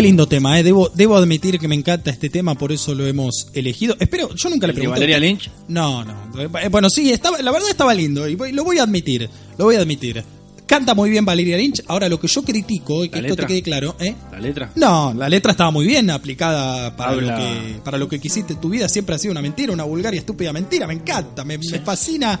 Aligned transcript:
Qué 0.00 0.06
lindo 0.06 0.26
tema, 0.26 0.58
¿eh? 0.58 0.62
Debo, 0.62 0.88
debo 0.88 1.14
admitir 1.14 1.58
que 1.58 1.68
me 1.68 1.74
encanta 1.74 2.10
este 2.10 2.30
tema, 2.30 2.54
por 2.54 2.72
eso 2.72 2.94
lo 2.94 3.06
hemos 3.06 3.48
elegido. 3.52 3.94
Espero, 4.00 4.34
yo 4.34 4.48
nunca 4.48 4.66
le 4.66 4.70
¿El 4.70 4.76
de 4.76 4.80
pregunté. 4.80 5.00
Valeria 5.00 5.18
Lynch? 5.20 5.50
No, 5.68 6.02
no. 6.06 6.14
Eh, 6.40 6.68
Bueno, 6.70 6.88
sí, 6.88 7.12
estaba, 7.12 7.36
la 7.42 7.50
verdad 7.52 7.68
estaba 7.68 7.92
lindo 7.92 8.26
y 8.26 8.34
voy- 8.34 8.52
lo 8.52 8.64
voy 8.64 8.78
a 8.78 8.84
admitir. 8.84 9.28
Lo 9.58 9.66
voy 9.66 9.76
a 9.76 9.80
admitir. 9.80 10.24
Canta 10.64 10.94
muy 10.94 11.10
bien 11.10 11.26
Valeria 11.26 11.58
Lynch. 11.58 11.82
Ahora, 11.86 12.08
lo 12.08 12.18
que 12.18 12.28
yo 12.28 12.42
critico, 12.42 13.04
y 13.04 13.10
que 13.10 13.20
¿La 13.20 13.28
esto 13.28 13.42
te 13.42 13.46
quede 13.46 13.62
claro, 13.62 13.94
¿eh? 14.00 14.14
¿La 14.32 14.40
letra? 14.40 14.72
No, 14.76 15.12
la 15.12 15.28
letra 15.28 15.50
estaba 15.50 15.70
muy 15.70 15.84
bien 15.86 16.08
aplicada 16.08 16.96
para, 16.96 17.10
Habla- 17.10 17.32
lo 17.32 17.44
que, 17.44 17.80
para 17.84 17.98
lo 17.98 18.08
que 18.08 18.18
quisiste. 18.18 18.54
Tu 18.54 18.70
vida 18.70 18.88
siempre 18.88 19.16
ha 19.16 19.18
sido 19.18 19.32
una 19.32 19.42
mentira, 19.42 19.70
una 19.70 19.84
vulgar 19.84 20.14
y 20.14 20.16
estúpida 20.18 20.50
mentira. 20.50 20.86
Me 20.86 20.94
encanta, 20.94 21.44
me, 21.44 21.58
me 21.58 21.78
fascina 21.80 22.40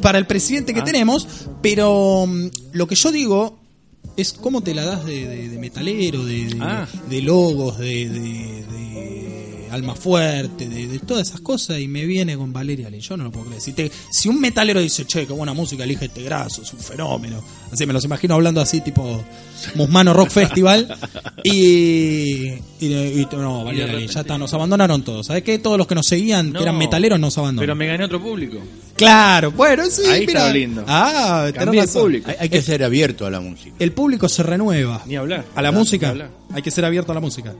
para 0.00 0.16
el 0.18 0.28
presidente 0.28 0.72
que 0.72 0.80
Ah. 0.82 0.84
tenemos. 0.84 1.26
Pero 1.60 2.24
mm, 2.28 2.46
lo 2.74 2.86
que 2.86 2.94
yo 2.94 3.10
digo 3.10 3.58
es 4.16 4.32
cómo 4.32 4.62
te 4.62 4.74
la 4.74 4.84
das 4.84 5.04
de, 5.04 5.26
de- 5.26 5.48
de 5.48 5.58
metalero, 5.58 6.24
de, 6.24 6.56
Ah. 6.60 6.86
de 7.08 7.22
logos, 7.22 7.78
de, 7.78 8.08
alma 9.70 9.94
fuerte, 9.94 10.68
de, 10.68 10.98
todas 10.98 11.28
esas 11.28 11.40
cosas. 11.40 11.78
Y 11.78 11.86
me 11.86 12.04
viene 12.04 12.36
con 12.36 12.52
Valeria 12.52 12.90
Lynch. 12.90 13.08
Yo 13.08 13.16
no 13.16 13.24
lo 13.24 13.30
puedo 13.30 13.46
creer. 13.46 13.60
Si, 13.62 13.72
te- 13.72 13.90
si 14.10 14.28
un 14.28 14.40
metalero 14.40 14.80
dice, 14.80 15.04
che, 15.06 15.26
qué 15.26 15.32
buena 15.32 15.54
música, 15.54 15.84
elige 15.84 16.06
este 16.06 16.22
graso, 16.22 16.62
es 16.62 16.72
un 16.72 16.80
fenómeno. 16.80 17.42
Así 17.72 17.86
me 17.86 17.92
los 17.92 18.04
imagino 18.04 18.34
hablando 18.34 18.60
así, 18.60 18.80
tipo 18.80 19.22
Musmano 19.76 20.12
Rock 20.12 20.30
Festival. 20.30 20.88
Y, 21.44 22.48
y, 22.52 22.58
y- 22.80 23.28
no, 23.32 23.70
Lynch, 23.72 24.10
ya 24.10 24.20
está, 24.20 24.36
nos 24.38 24.52
abandonaron 24.54 25.02
todos. 25.02 25.26
¿Sabes 25.26 25.42
qué? 25.42 25.58
Todos 25.58 25.78
los 25.78 25.86
que 25.86 25.94
nos 25.94 26.06
seguían, 26.06 26.52
que 26.52 26.62
eran 26.62 26.76
metaleros, 26.76 27.18
nos 27.20 27.36
abandonaron. 27.38 27.66
Pero 27.66 27.76
me 27.76 27.86
gané 27.86 28.04
otro 28.04 28.20
público. 28.20 28.58
Claro, 28.96 29.52
bueno, 29.52 29.84
sí, 29.88 30.02
Ahí 30.06 30.20
mira. 30.26 30.32
estaba 30.40 30.52
lindo. 30.52 30.84
Ah, 30.86 31.44
el 31.48 31.54
razón. 31.54 32.02
público. 32.02 32.28
Hay, 32.30 32.36
hay 32.40 32.48
que 32.48 32.60
ser 32.60 32.84
abierto 32.84 33.24
a 33.26 33.30
la 33.30 33.40
música. 33.40 33.74
El 33.78 33.92
público 33.92 34.28
se 34.28 34.42
renueva. 34.42 35.02
Ni 35.06 35.16
hablar. 35.16 35.44
A 35.54 35.62
la 35.62 35.70
Ni 35.70 35.78
música. 35.78 36.10
hablar. 36.10 36.30
Hay 36.52 36.62
que 36.62 36.70
ser 36.70 36.84
abierto 36.84 37.12
a 37.12 37.14
la 37.14 37.20
música. 37.20 37.54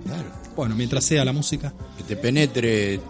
Bueno, 0.56 0.75
mientras 0.75 1.05
sea 1.05 1.25
la 1.25 1.33
música. 1.33 1.72
Que 1.97 2.05
te 2.05 2.16
penetre 2.16 3.00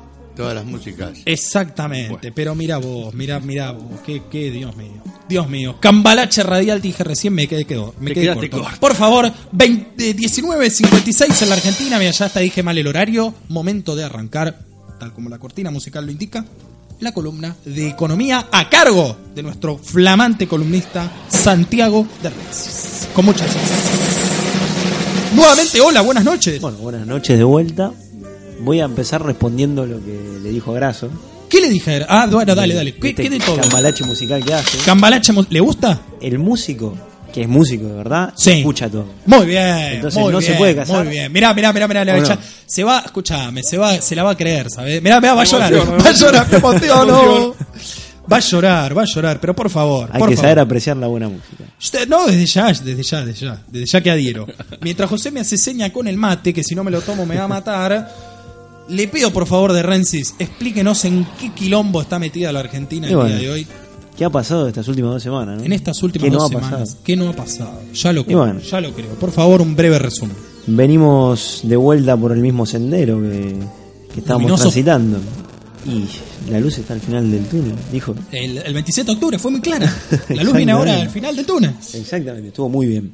todas 0.40 0.54
las 0.54 0.64
músicas. 0.64 1.18
Exactamente. 1.26 2.32
Pero 2.32 2.54
mira 2.54 2.78
vos, 2.78 3.12
mira, 3.14 3.38
mira 3.40 3.72
vos. 3.72 4.00
Qué, 4.04 4.22
qué, 4.30 4.50
Dios 4.50 4.74
mío. 4.74 5.02
Dios 5.28 5.48
mío. 5.48 5.76
Cambalache 5.80 6.42
radial, 6.42 6.80
dije 6.80 7.04
recién, 7.04 7.34
me 7.34 7.46
quedé, 7.46 7.66
quedó, 7.66 7.94
me 8.00 8.12
quedé 8.12 8.34
corto. 8.34 8.62
corto. 8.62 8.80
Por 8.80 8.94
favor, 8.94 9.30
20, 9.52 10.16
19.56 10.16 11.42
en 11.42 11.48
la 11.48 11.54
Argentina. 11.56 11.98
Mira, 11.98 12.10
ya 12.10 12.24
hasta 12.24 12.40
dije 12.40 12.62
mal 12.62 12.78
el 12.78 12.86
horario. 12.86 13.34
Momento 13.48 13.94
de 13.94 14.04
arrancar, 14.04 14.60
tal 14.98 15.12
como 15.12 15.28
la 15.28 15.38
cortina 15.38 15.70
musical 15.70 16.06
lo 16.06 16.10
indica, 16.10 16.44
la 17.00 17.12
columna 17.12 17.54
de 17.66 17.88
economía 17.88 18.48
a 18.50 18.70
cargo 18.70 19.16
de 19.34 19.42
nuestro 19.42 19.76
flamante 19.76 20.48
columnista 20.48 21.10
Santiago 21.28 22.06
de 22.22 22.30
Reyes. 22.30 23.08
Con 23.12 23.26
muchas 23.26 23.52
gracias. 23.52 23.90
Nuevamente, 25.34 25.80
hola, 25.82 26.00
buenas 26.00 26.24
noches. 26.24 26.60
Bueno, 26.62 26.78
buenas 26.78 27.06
noches 27.06 27.36
de 27.36 27.44
vuelta. 27.44 27.92
Voy 28.60 28.80
a 28.80 28.84
empezar 28.84 29.24
respondiendo 29.24 29.86
lo 29.86 29.98
que 30.04 30.38
le 30.42 30.50
dijo 30.50 30.72
Graso. 30.72 31.10
¿Qué 31.48 31.60
le 31.60 31.68
dije? 31.68 32.04
Ah, 32.08 32.26
bueno, 32.30 32.54
dale, 32.54 32.74
dale. 32.74 32.94
¿Qué, 32.94 33.08
Este 33.10 33.22
qué 33.24 33.30
de 33.30 33.38
todo? 33.40 33.56
cambalache 33.56 34.04
musical 34.04 34.44
que 34.44 34.54
hace. 34.54 34.78
¿Cambalache 34.84 35.32
le 35.48 35.60
gusta? 35.60 36.00
El 36.20 36.38
músico, 36.38 36.94
que 37.32 37.42
es 37.42 37.48
músico 37.48 37.86
de 37.86 37.94
verdad, 37.94 38.32
Sí. 38.36 38.50
escucha 38.52 38.88
todo. 38.88 39.06
Muy 39.26 39.46
bien. 39.46 39.94
Entonces 39.94 40.20
muy 40.20 40.32
no 40.32 40.40
se 40.40 40.52
puede 40.54 40.76
casar. 40.76 41.02
Muy 41.04 41.12
bien. 41.12 41.32
Mirá, 41.32 41.52
mirá, 41.52 41.72
mirá, 41.72 41.88
mirá. 41.88 42.38
Se 42.66 42.84
va, 42.84 43.00
escuchame, 43.04 43.62
se 43.64 43.78
va, 43.78 44.00
se 44.00 44.14
la 44.14 44.22
va 44.22 44.30
a 44.32 44.36
creer, 44.36 44.68
¿sabes? 44.70 45.02
Mirá, 45.02 45.20
mirá, 45.20 45.34
va 45.34 45.42
a 45.42 45.44
llorar. 45.44 45.74
Va 45.74 46.08
a 46.08 46.12
llorar, 46.12 46.46
me 46.50 46.56
emociono. 46.58 47.54
Va 48.32 48.36
a 48.36 48.40
llorar, 48.40 48.96
va 48.96 49.02
a 49.02 49.06
llorar, 49.06 49.40
pero 49.40 49.56
por 49.56 49.68
favor. 49.68 50.08
Hay 50.12 50.20
por 50.20 50.28
que 50.28 50.36
favor. 50.36 50.44
saber 50.50 50.58
apreciar 50.60 50.96
la 50.96 51.08
buena 51.08 51.28
música. 51.28 51.64
No, 52.06 52.26
desde 52.28 52.46
ya, 52.46 52.66
desde 52.68 53.02
ya, 53.02 53.24
desde 53.24 53.40
ya, 53.46 53.62
desde 53.66 53.86
ya 53.86 54.00
que 54.00 54.08
adhiero. 54.12 54.46
Mientras 54.82 55.10
José 55.10 55.32
me 55.32 55.40
hace 55.40 55.58
seña 55.58 55.90
con 55.92 56.06
el 56.06 56.16
mate, 56.16 56.54
que 56.54 56.62
si 56.62 56.76
no 56.76 56.84
me 56.84 56.92
lo 56.92 57.00
tomo 57.00 57.26
me 57.26 57.36
va 57.36 57.44
a 57.44 57.48
matar, 57.48 58.08
le 58.90 59.08
pido 59.08 59.32
por 59.32 59.46
favor 59.46 59.72
de 59.72 59.82
Rensis, 59.82 60.34
explíquenos 60.38 61.04
en 61.04 61.26
qué 61.38 61.52
quilombo 61.52 62.02
está 62.02 62.18
metida 62.18 62.52
la 62.52 62.60
Argentina 62.60 63.08
el 63.08 63.16
bueno, 63.16 63.28
día 63.30 63.38
de 63.38 63.50
hoy. 63.50 63.66
¿Qué 64.16 64.24
ha 64.24 64.30
pasado 64.30 64.68
estas 64.68 64.86
últimas 64.88 65.12
dos 65.12 65.22
semanas? 65.22 65.58
no? 65.58 65.64
En 65.64 65.72
estas 65.72 66.02
últimas 66.02 66.26
¿Qué 66.26 66.30
no 66.30 66.38
dos 66.38 66.44
ha 66.44 66.48
semanas. 66.54 66.80
pasado? 66.80 67.00
¿Qué 67.04 67.16
no 67.16 67.28
ha 67.28 67.32
pasado? 67.32 67.80
Ya 67.94 68.12
lo 68.12 68.24
creo, 68.26 68.38
bueno. 68.38 68.60
ya 68.60 68.80
lo 68.80 68.92
creo. 68.92 69.08
Por 69.14 69.30
favor, 69.30 69.62
un 69.62 69.74
breve 69.74 69.98
resumen. 69.98 70.36
Venimos 70.66 71.60
de 71.62 71.76
vuelta 71.76 72.16
por 72.16 72.32
el 72.32 72.40
mismo 72.40 72.66
sendero 72.66 73.20
que, 73.20 73.56
que 74.12 74.20
estábamos 74.20 74.50
Luminoso. 74.50 74.62
transitando. 74.64 75.18
Y 75.86 76.50
la 76.50 76.60
luz 76.60 76.76
está 76.76 76.92
al 76.92 77.00
final 77.00 77.30
del 77.30 77.46
túnel, 77.46 77.74
dijo. 77.90 78.14
El, 78.30 78.58
el 78.58 78.74
27 78.74 79.06
de 79.06 79.12
octubre 79.14 79.38
fue 79.38 79.50
muy 79.50 79.62
clara. 79.62 79.90
La 80.28 80.44
luz 80.44 80.52
viene 80.54 80.72
ahora 80.72 81.00
al 81.00 81.08
final 81.08 81.34
del 81.34 81.46
túnel. 81.46 81.70
Exactamente, 81.94 82.48
estuvo 82.48 82.68
muy 82.68 82.86
bien. 82.86 83.10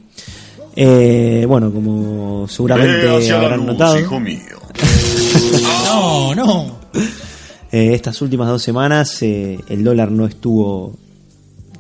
Eh, 0.75 1.45
bueno, 1.47 1.73
como 1.73 2.47
seguramente 2.49 3.09
habrán 3.33 3.59
luz, 3.59 3.67
notado, 3.67 3.99
hijo 4.01 4.19
mío. 4.19 4.41
No, 5.87 6.35
no. 6.35 6.77
eh, 7.73 7.95
estas 7.95 8.21
últimas 8.23 8.49
dos 8.49 8.63
semanas 8.63 9.23
eh, 9.23 9.59
el 9.69 9.83
dólar 9.85 10.11
no 10.11 10.27
estuvo 10.27 10.95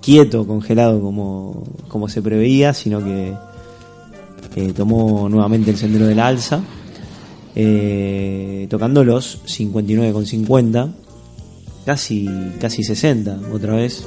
quieto, 0.00 0.47
congelado 0.47 1.00
como, 1.00 1.65
como 1.89 2.09
se 2.09 2.22
preveía, 2.22 2.72
sino 2.75 3.03
que 3.05 3.34
eh, 4.56 4.72
tomó 4.75 5.28
nuevamente 5.28 5.71
el 5.71 5.77
sendero 5.77 6.06
de 6.06 6.15
la 6.15 6.28
alza, 6.28 6.61
tocando 8.69 9.05
los 9.05 9.41
59,50, 9.47 10.93
casi, 11.84 12.28
casi 12.61 12.83
60 12.84 13.41
otra 13.53 13.75
vez. 13.77 14.05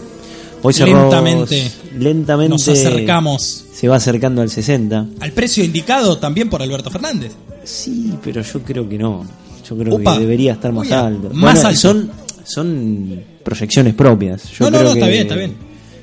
Hoy 0.61 0.73
cerró- 0.73 1.01
Lentamente. 1.03 1.71
lentamente 1.97 2.49
Nos 2.49 2.67
acercamos 2.67 3.65
se 3.73 3.87
va 3.87 3.95
acercando 3.95 4.41
al 4.41 4.49
60. 4.49 5.05
al 5.21 5.31
precio 5.31 5.63
indicado 5.63 6.17
también 6.17 6.49
por 6.49 6.61
Alberto 6.61 6.89
Fernández. 6.91 7.31
Sí, 7.63 8.13
pero 8.23 8.41
yo 8.41 8.61
creo 8.63 8.87
que 8.89 8.97
no. 8.97 9.23
Yo 9.69 9.77
creo 9.77 9.97
que 9.99 10.19
debería 10.19 10.53
estar 10.53 10.71
más 10.73 10.91
alto. 10.91 11.29
más 11.33 11.53
Bueno, 11.55 11.67
alto. 11.69 11.79
Son, 11.79 12.11
son 12.43 13.21
proyecciones 13.43 13.93
propias. 13.93 14.49
Yo 14.51 14.65
No, 14.65 14.71
no, 14.71 14.77
creo 14.79 14.89
no, 14.89 14.93
que, 14.95 14.99
está 14.99 15.07
bien, 15.09 15.21
está 15.21 15.35
bien. 15.35 15.53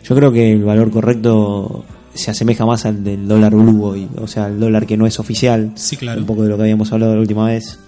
Yo 0.09 0.15
creo 0.15 0.32
que 0.32 0.53
el 0.53 0.62
valor 0.62 0.91
correcto 0.91 1.84
se 2.15 2.31
asemeja 2.31 2.65
más 2.65 2.84
al 2.87 3.03
del 3.04 3.27
dólar 3.28 3.54
blue 3.54 3.84
hoy, 3.84 4.09
o 4.19 4.27
sea, 4.27 4.47
el 4.47 4.59
dólar 4.60 4.87
que 4.87 4.97
no 4.97 5.06
es 5.06 5.19
oficial. 5.19 5.72
Sí, 5.75 5.97
claro. 5.97 6.21
Un 6.21 6.27
poco 6.27 6.43
de 6.44 6.49
lo 6.49 6.56
que 6.56 6.62
habíamos 6.62 6.91
hablado 6.93 7.15
la 7.15 7.21
última 7.21 7.47
vez. 7.47 7.78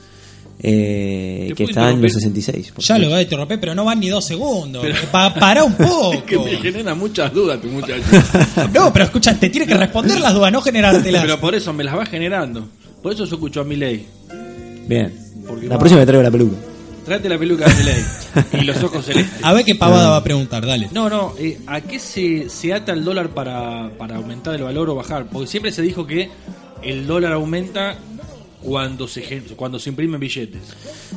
eh, 0.61 1.47
¿Te 1.51 1.55
que 1.55 1.65
está 1.65 1.91
en 1.91 2.03
los 2.03 2.11
interrumpir? 2.13 2.43
66. 2.43 2.73
por 2.73 2.85
Ya 2.85 2.99
lo 2.99 3.11
va 3.11 3.17
a 3.19 3.23
interrumpir, 3.23 3.61
pero 3.61 3.75
no 3.77 3.85
van 3.85 4.01
ni 4.01 4.09
dos 4.09 4.25
segundos. 4.25 4.85
Pa- 5.13 5.33
para 5.33 5.63
un 5.65 5.73
poco. 5.77 6.25
Que 6.27 6.37
me 6.39 6.57
genera 6.57 6.95
muchas 6.97 7.33
dudas 7.33 7.61
tu 7.61 7.69
muchacho. 7.69 8.03
No, 8.75 8.93
pero 8.93 9.05
escucha, 9.07 9.35
te 9.39 9.49
tiene 9.51 9.67
que 9.67 9.75
responder 9.77 10.21
las 10.21 10.35
dudas, 10.35 10.51
no 10.53 10.61
generártelas. 10.61 11.23
Pero 11.23 11.39
por 11.41 11.55
eso 11.55 11.73
me 11.73 11.85
las 11.85 11.97
va 11.97 12.05
generando. 12.05 12.69
Por 13.03 13.13
eso 13.13 13.25
yo 13.25 13.35
escucho 13.37 13.61
a 13.61 13.65
mi 13.65 13.77
ley. 13.77 14.05
Bien. 14.89 15.15
Porque 15.49 15.67
La 15.67 15.75
va- 15.75 15.79
próxima 15.79 16.01
me 16.01 16.07
traigo 16.07 16.23
la 16.23 16.31
peluca. 16.31 16.57
Tráete 17.05 17.29
la 17.31 17.39
peluca 17.39 17.67
de 17.67 17.85
ley. 17.85 18.05
y 18.61 18.65
los 18.65 18.83
ojos 18.85 19.05
celestes. 19.07 19.43
A 19.43 19.53
ver 19.55 19.65
qué 19.65 19.75
pavada 19.75 20.11
va 20.11 20.17
a 20.19 20.23
preguntar, 20.25 20.67
dale. 20.67 20.89
No, 20.93 21.09
no, 21.09 21.33
eh, 21.39 21.59
¿a 21.67 21.81
qué 21.81 21.99
se, 21.99 22.51
se 22.51 22.75
ata 22.75 22.93
el 22.93 23.03
dólar 23.03 23.31
para, 23.31 23.91
para 23.97 24.17
aumentar 24.17 24.55
el 24.55 24.63
valor 24.63 24.91
o 24.91 24.95
bajar? 24.95 25.27
Porque 25.33 25.47
siempre 25.49 25.73
se 25.73 25.81
dijo 25.83 26.07
que 26.07 26.29
el 26.83 27.07
dólar 27.07 27.33
aumenta 27.33 27.97
cuando 28.63 29.09
se, 29.09 29.23
gen- 29.23 29.45
cuando 29.57 29.79
se 29.79 29.89
imprimen 29.89 30.21
billetes. 30.21 30.61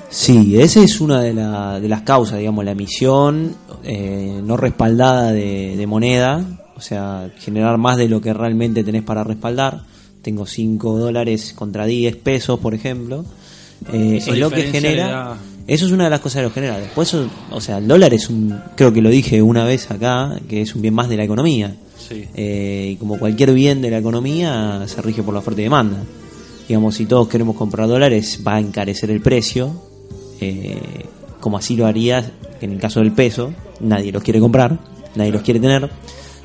Sí, 0.10 0.58
esa 0.62 0.82
es 0.82 1.02
una 1.02 1.22
de, 1.22 1.34
la- 1.34 1.80
de 1.82 1.90
las 1.90 2.04
causas, 2.04 2.40
digamos, 2.40 2.64
la 2.64 2.72
emisión 2.72 3.56
eh, 3.84 4.40
no 4.44 4.56
respaldada 4.56 5.34
de, 5.34 5.76
de 5.76 5.88
moneda, 5.88 6.46
o 6.78 6.82
sea, 6.82 7.30
generar 7.40 7.78
más 7.78 7.98
de 7.98 8.08
lo 8.08 8.22
que 8.22 8.34
realmente 8.34 8.84
tenés 8.86 9.04
para 9.04 9.24
respaldar. 9.26 9.82
Tengo 10.22 10.46
5 10.46 10.98
dólares 11.00 11.52
contra 11.54 11.86
10 11.86 12.16
pesos, 12.18 12.60
por 12.60 12.74
ejemplo. 12.76 13.26
Eh, 13.92 14.18
es 14.18 14.38
lo 14.38 14.50
que 14.50 14.64
genera 14.64 15.38
Eso 15.68 15.86
es 15.86 15.92
una 15.92 16.06
de 16.06 16.10
las 16.10 16.20
cosas 16.20 16.40
que 16.40 16.44
lo 16.44 16.52
genera. 16.52 16.80
Después, 16.80 17.14
o 17.14 17.62
sea, 17.62 17.78
el 17.78 17.88
dólar 17.88 18.14
es 18.14 18.30
un, 18.30 18.60
creo 18.76 18.94
que 18.94 19.02
lo 19.02 19.10
dije 19.10 19.42
una 19.42 19.64
vez 19.64 19.90
acá, 19.92 20.40
que 20.48 20.62
es 20.62 20.76
un 20.76 20.82
bien 20.82 20.94
más 20.94 21.10
de 21.10 21.18
la 21.18 21.24
economía. 21.24 21.76
Sí. 21.98 22.26
Eh, 22.36 22.90
y 22.94 22.96
como 22.98 23.18
cualquier 23.18 23.54
bien 23.54 23.82
de 23.82 23.92
la 23.92 24.00
economía, 24.00 24.84
se 24.88 25.02
rige 25.02 25.24
por 25.24 25.34
la 25.34 25.40
oferta 25.40 25.62
y 25.62 25.66
demanda. 25.66 26.04
Digamos, 26.68 26.96
si 26.96 27.06
todos 27.06 27.28
queremos 27.28 27.56
comprar 27.56 27.88
dólares, 27.88 28.42
va 28.46 28.56
a 28.56 28.60
encarecer 28.60 29.12
el 29.12 29.22
precio, 29.22 29.74
eh, 30.40 30.80
como 31.40 31.58
así 31.58 31.76
lo 31.76 31.86
haría 31.86 32.32
en 32.62 32.72
el 32.72 32.80
caso 32.80 33.00
del 33.00 33.12
peso. 33.12 33.54
Nadie 33.80 34.12
los 34.12 34.24
quiere 34.24 34.40
comprar, 34.40 34.80
nadie 35.16 35.32
los 35.32 35.42
quiere 35.42 35.60
tener. 35.60 35.90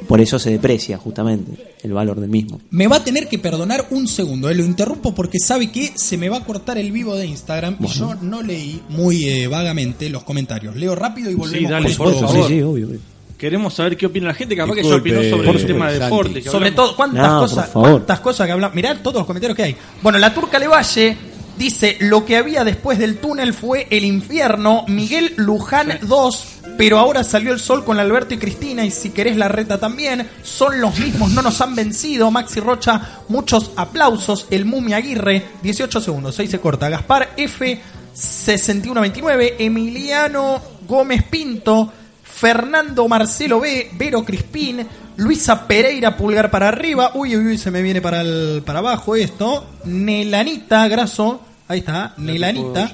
Por 0.09 0.21
eso 0.21 0.39
se 0.39 0.51
deprecia 0.51 0.99
justamente 0.99 1.75
el 1.83 1.93
valor 1.93 2.21
del 2.21 2.31
mismo. 2.31 2.61
Me 2.71 2.87
va 2.87 2.97
a 2.97 3.05
tener 3.05 3.29
que 3.29 3.39
perdonar 3.39 3.87
un 3.91 4.07
segundo, 4.07 4.49
eh, 4.49 4.55
lo 4.55 4.65
interrumpo 4.65 5.15
porque 5.15 5.39
sabe 5.39 5.71
que 5.71 5.93
se 5.97 6.17
me 6.17 6.29
va 6.29 6.39
a 6.39 6.45
cortar 6.45 6.79
el 6.79 6.93
vivo 6.93 7.17
de 7.17 7.27
Instagram 7.27 7.77
y 7.81 7.87
yo 7.89 8.15
no 8.15 8.43
leí 8.43 8.81
muy 8.89 9.29
eh, 9.29 9.47
vagamente 9.49 10.09
los 10.11 10.23
comentarios. 10.23 10.77
Leo 10.77 10.95
rápido 10.95 11.31
y 11.31 11.35
volvemos 11.35 11.71
dale, 11.71 11.83
con 11.83 11.91
esto. 11.91 12.05
por 12.05 12.15
favor. 12.15 12.49
Sí, 12.49 12.55
sí, 12.55 12.63
obvio. 12.63 12.89
obvio. 12.89 13.01
Queremos 13.39 13.75
saber 13.75 13.97
qué 13.99 14.07
opina 14.07 14.29
la 14.29 14.35
gente, 14.35 14.57
capaz 14.57 14.75
que 14.75 14.83
ya 14.83 14.89
Disculpe, 14.89 15.11
opinó 15.15 15.31
sobre 15.31 15.47
por 15.47 15.57
el 15.57 15.67
tema 15.67 15.91
de 15.91 15.99
deporte. 15.99 16.43
Sobre 16.43 16.71
todo, 16.71 16.97
¿cuántas 16.97 17.29
No, 17.29 17.41
cosas, 17.41 17.69
cuántas 17.69 18.21
cosas 18.21 18.47
que 18.47 18.53
hablamos? 18.53 18.75
Mirá 18.75 19.03
todos 19.03 19.17
los 19.17 19.27
comentarios 19.27 19.57
que 19.57 19.63
hay. 19.63 19.77
Bueno, 20.03 20.19
la 20.19 20.33
Turca 20.33 20.59
Levalle 20.59 21.17
dice, 21.59 21.99
lo 22.01 22.25
que 22.25 22.37
había 22.37 22.65
después 22.65 22.99
del 22.99 23.19
túnel 23.19 23.53
fue 23.53 23.87
el 23.91 24.05
infierno, 24.05 24.85
Miguel 24.89 25.35
Luján 25.37 25.99
2, 26.03 26.47
pero 26.77 26.99
ahora 26.99 27.25
salió 27.25 27.53
el 27.53 27.61
sol 27.61 27.85
con 27.85 27.99
Alberto 27.99 28.35
y 28.35 28.39
Cristina 28.39 28.85
y 28.85 28.91
si 28.91 29.11
querés 29.11 29.37
la 29.37 29.49
reta 29.49 29.79
también, 29.79 30.29
son 30.43 30.81
los 30.81 30.99
mismos, 30.99 31.33
no 31.33 31.43
nos 31.43 31.61
han 31.61 31.75
vencido. 31.75 32.31
Maxi 32.31 32.61
Rocha, 32.61 33.21
muchos 33.29 33.73
aplausos. 33.77 34.47
El 34.51 34.65
Mumi 34.65 34.93
Aguirre, 34.93 35.43
18 35.63 36.01
segundos, 36.01 36.39
ahí 36.39 36.47
se 36.47 36.61
corta. 36.61 36.89
Gaspar 36.89 37.33
F, 37.37 37.81
6129, 38.13 39.57
Emiliano 39.59 40.61
Gómez 40.87 41.23
Pinto, 41.25 41.93
Fernando 42.23 43.09
Marcelo 43.09 43.61
B, 43.61 43.91
Vero 43.95 44.25
Crispín, 44.25 44.87
Luisa 45.17 45.67
Pereira, 45.67 46.17
pulgar 46.17 46.51
para 46.51 46.69
arriba. 46.69 47.13
Uy, 47.15 47.37
uy, 47.37 47.47
uy, 47.47 47.59
se 47.59 47.71
me 47.71 47.81
viene 47.83 48.03
para, 48.03 48.21
el, 48.21 48.63
para 48.65 48.81
abajo 48.81 49.17
esto. 49.17 49.67
Nelanita, 49.85 50.87
graso. 50.89 51.41
Ahí 51.69 51.79
está, 51.81 52.15
Nelanita. 52.19 52.91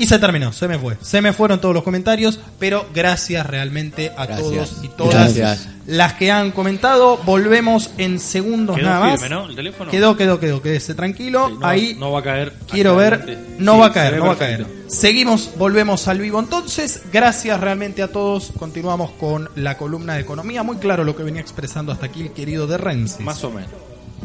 Y 0.00 0.06
se 0.06 0.18
terminó, 0.20 0.52
se 0.52 0.68
me 0.68 0.78
fue. 0.78 0.96
Se 1.02 1.20
me 1.20 1.32
fueron 1.32 1.60
todos 1.60 1.74
los 1.74 1.82
comentarios, 1.82 2.38
pero 2.60 2.86
gracias 2.94 3.44
realmente 3.44 4.12
a 4.16 4.26
Gracias. 4.26 4.48
todos 4.48 4.76
y 4.84 4.88
todas 4.88 5.34
Gracias. 5.34 5.68
las 5.86 6.12
que 6.14 6.30
han 6.30 6.52
comentado. 6.52 7.16
Volvemos 7.24 7.90
en 7.98 8.20
segundos 8.20 8.76
Quedó 8.76 8.86
nada 8.86 9.00
más. 9.00 9.20
firme, 9.20 9.34
¿no? 9.34 9.48
El 9.48 9.56
teléfono. 9.56 9.90
Quedó, 9.90 10.16
quedó, 10.16 10.38
quedó, 10.38 10.62
quédese 10.62 10.94
tranquilo. 10.94 11.48
Sí, 11.48 11.54
no, 11.58 11.66
Ahí 11.66 11.96
no 11.98 12.12
va 12.12 12.20
a 12.20 12.22
caer. 12.22 12.52
Quiero 12.70 12.94
ver, 12.94 13.38
no 13.58 13.72
Sí, 13.74 13.78
va 13.80 13.86
a 13.86 13.92
caer, 13.92 14.18
no 14.18 14.26
va 14.26 14.32
a 14.34 14.38
caer. 14.38 14.66
Seguimos, 14.86 15.50
volvemos 15.58 16.06
al 16.06 16.20
vivo 16.20 16.38
entonces. 16.38 17.02
Gracias 17.12 17.60
realmente 17.60 18.00
a 18.00 18.08
todos. 18.12 18.52
Continuamos 18.56 19.10
con 19.18 19.50
la 19.56 19.76
columna 19.76 20.14
de 20.14 20.20
economía. 20.20 20.62
Muy 20.62 20.76
claro 20.76 21.02
lo 21.02 21.16
que 21.16 21.24
venía 21.24 21.40
expresando 21.40 21.90
hasta 21.90 22.06
aquí 22.06 22.22
el 22.22 22.30
querido 22.30 22.68
de 22.68 22.78
Renzi. 22.78 23.24
Más 23.24 23.42
o 23.42 23.50
menos. 23.50 23.70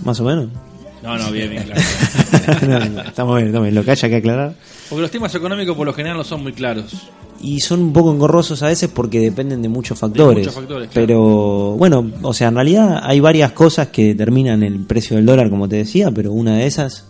Más 0.04 0.20
o 0.20 0.24
menos. 0.24 0.50
No, 1.04 1.18
no, 1.18 1.32
bien, 1.32 1.50
bien, 1.50 1.64
claro. 1.64 1.82
No, 2.68 2.80
no, 2.80 3.02
estamos 3.02 3.36
bien, 3.36 3.48
estamos 3.48 3.64
bien. 3.64 3.76
Lo 3.76 3.84
que 3.84 3.92
haya 3.92 4.10
que 4.10 4.16
aclarar. 4.16 4.54
Porque 4.90 5.02
los 5.02 5.12
temas 5.12 5.36
económicos 5.36 5.76
por 5.76 5.86
lo 5.86 5.94
general 5.94 6.18
no 6.18 6.24
son 6.24 6.44
muy 6.44 6.54
claros. 6.54 6.94
Y 7.42 7.60
son 7.60 7.82
un 7.82 7.94
poco 7.94 8.12
engorrosos 8.12 8.64
a 8.64 8.68
veces 8.68 8.90
porque 8.90 9.20
dependen 9.20 9.62
de 9.62 9.68
muchos 9.68 10.00
factores. 10.00 10.40
muchos 10.40 10.56
factores, 10.56 10.90
claro. 10.90 11.06
Pero 11.06 11.76
bueno, 11.78 12.10
o 12.22 12.34
sea, 12.34 12.48
en 12.48 12.56
realidad 12.56 13.02
hay 13.04 13.20
varias 13.20 13.52
cosas 13.52 13.90
que 13.90 14.08
determinan 14.08 14.64
el 14.64 14.80
precio 14.86 15.18
del 15.18 15.26
dólar, 15.26 15.50
como 15.50 15.68
te 15.68 15.76
decía, 15.76 16.10
pero 16.10 16.32
una 16.32 16.56
de 16.56 16.68
esas, 16.68 17.06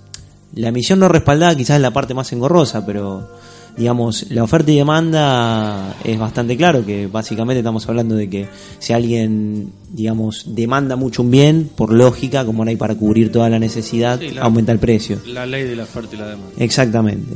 la 0.56 0.70
emisión 0.70 1.00
no 1.00 1.08
respaldada 1.08 1.56
quizás 1.56 1.76
es 1.76 1.82
la 1.82 1.92
parte 1.92 2.16
más 2.16 2.34
engorrosa, 2.34 2.84
pero 2.86 3.30
digamos, 3.78 4.30
la 4.32 4.44
oferta 4.44 4.72
y 4.72 4.78
demanda 4.78 5.96
es 6.04 6.18
bastante 6.20 6.56
claro 6.58 6.86
que 6.86 7.08
básicamente 7.08 7.60
estamos 7.60 7.88
hablando 7.90 8.16
de 8.16 8.30
que 8.30 8.48
si 8.80 8.94
alguien, 8.94 9.72
digamos, 9.92 10.56
demanda 10.56 10.96
mucho 10.96 11.24
un 11.24 11.32
bien, 11.32 11.70
por 11.76 11.92
lógica, 11.94 12.46
como 12.46 12.64
no 12.64 12.70
hay 12.70 12.76
para 12.78 12.96
cubrir 12.96 13.32
toda 13.32 13.50
la 13.50 13.60
necesidad, 13.60 14.20
Sí, 14.20 14.30
la- 14.32 14.42
aumenta 14.44 14.72
el 14.72 14.80
precio. 14.80 15.20
La 15.28 15.46
ley 15.46 15.64
de 15.64 15.76
la 15.76 15.84
oferta 15.84 16.16
y 16.16 16.20
la 16.20 16.28
demanda. 16.30 16.52
Exactamente. 16.58 17.36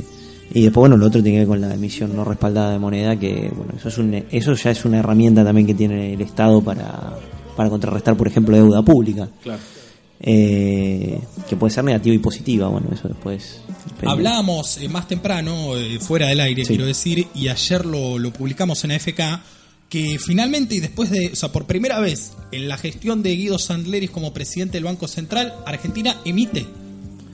Y 0.54 0.62
después, 0.62 0.80
bueno, 0.82 0.96
lo 0.96 1.06
otro 1.06 1.22
tiene 1.22 1.36
que 1.36 1.40
ver 1.40 1.48
con 1.48 1.60
la 1.60 1.74
emisión 1.74 2.16
no 2.16 2.24
respaldada 2.24 2.72
de 2.72 2.78
moneda, 2.78 3.16
que, 3.16 3.50
bueno, 3.54 3.74
eso, 3.76 3.88
es 3.88 3.98
un, 3.98 4.14
eso 4.30 4.54
ya 4.54 4.70
es 4.70 4.84
una 4.84 4.98
herramienta 5.00 5.44
también 5.44 5.66
que 5.66 5.74
tiene 5.74 6.14
el 6.14 6.20
Estado 6.22 6.62
para, 6.62 7.14
para 7.56 7.68
contrarrestar, 7.68 8.16
por 8.16 8.28
ejemplo, 8.28 8.56
deuda 8.56 8.80
pública, 8.82 9.28
Claro. 9.42 9.60
Eh, 10.20 11.20
que 11.48 11.56
puede 11.56 11.72
ser 11.72 11.84
negativa 11.84 12.14
y 12.14 12.18
positiva, 12.18 12.68
bueno, 12.68 12.88
eso 12.92 13.08
después. 13.08 13.60
depende. 13.86 14.10
Hablábamos 14.10 14.78
eh, 14.78 14.88
más 14.88 15.06
temprano, 15.08 15.76
eh, 15.76 15.98
fuera 16.00 16.26
del 16.28 16.40
aire, 16.40 16.64
Sí. 16.64 16.68
quiero 16.68 16.86
decir, 16.86 17.26
y 17.34 17.48
ayer 17.48 17.86
lo, 17.86 18.18
lo 18.18 18.32
publicamos 18.32 18.82
en 18.84 18.92
AFK, 18.92 19.20
que 19.88 20.18
finalmente 20.18 20.74
y 20.74 20.80
después 20.80 21.10
de, 21.10 21.30
o 21.32 21.36
sea, 21.36 21.50
por 21.50 21.66
primera 21.66 21.98
vez 22.00 22.32
en 22.52 22.68
la 22.68 22.76
gestión 22.76 23.22
de 23.22 23.34
Guido 23.36 23.58
Sandleris 23.58 24.10
como 24.10 24.32
presidente 24.34 24.74
del 24.74 24.84
Banco 24.84 25.08
Central, 25.08 25.54
Argentina 25.66 26.16
emite, 26.24 26.66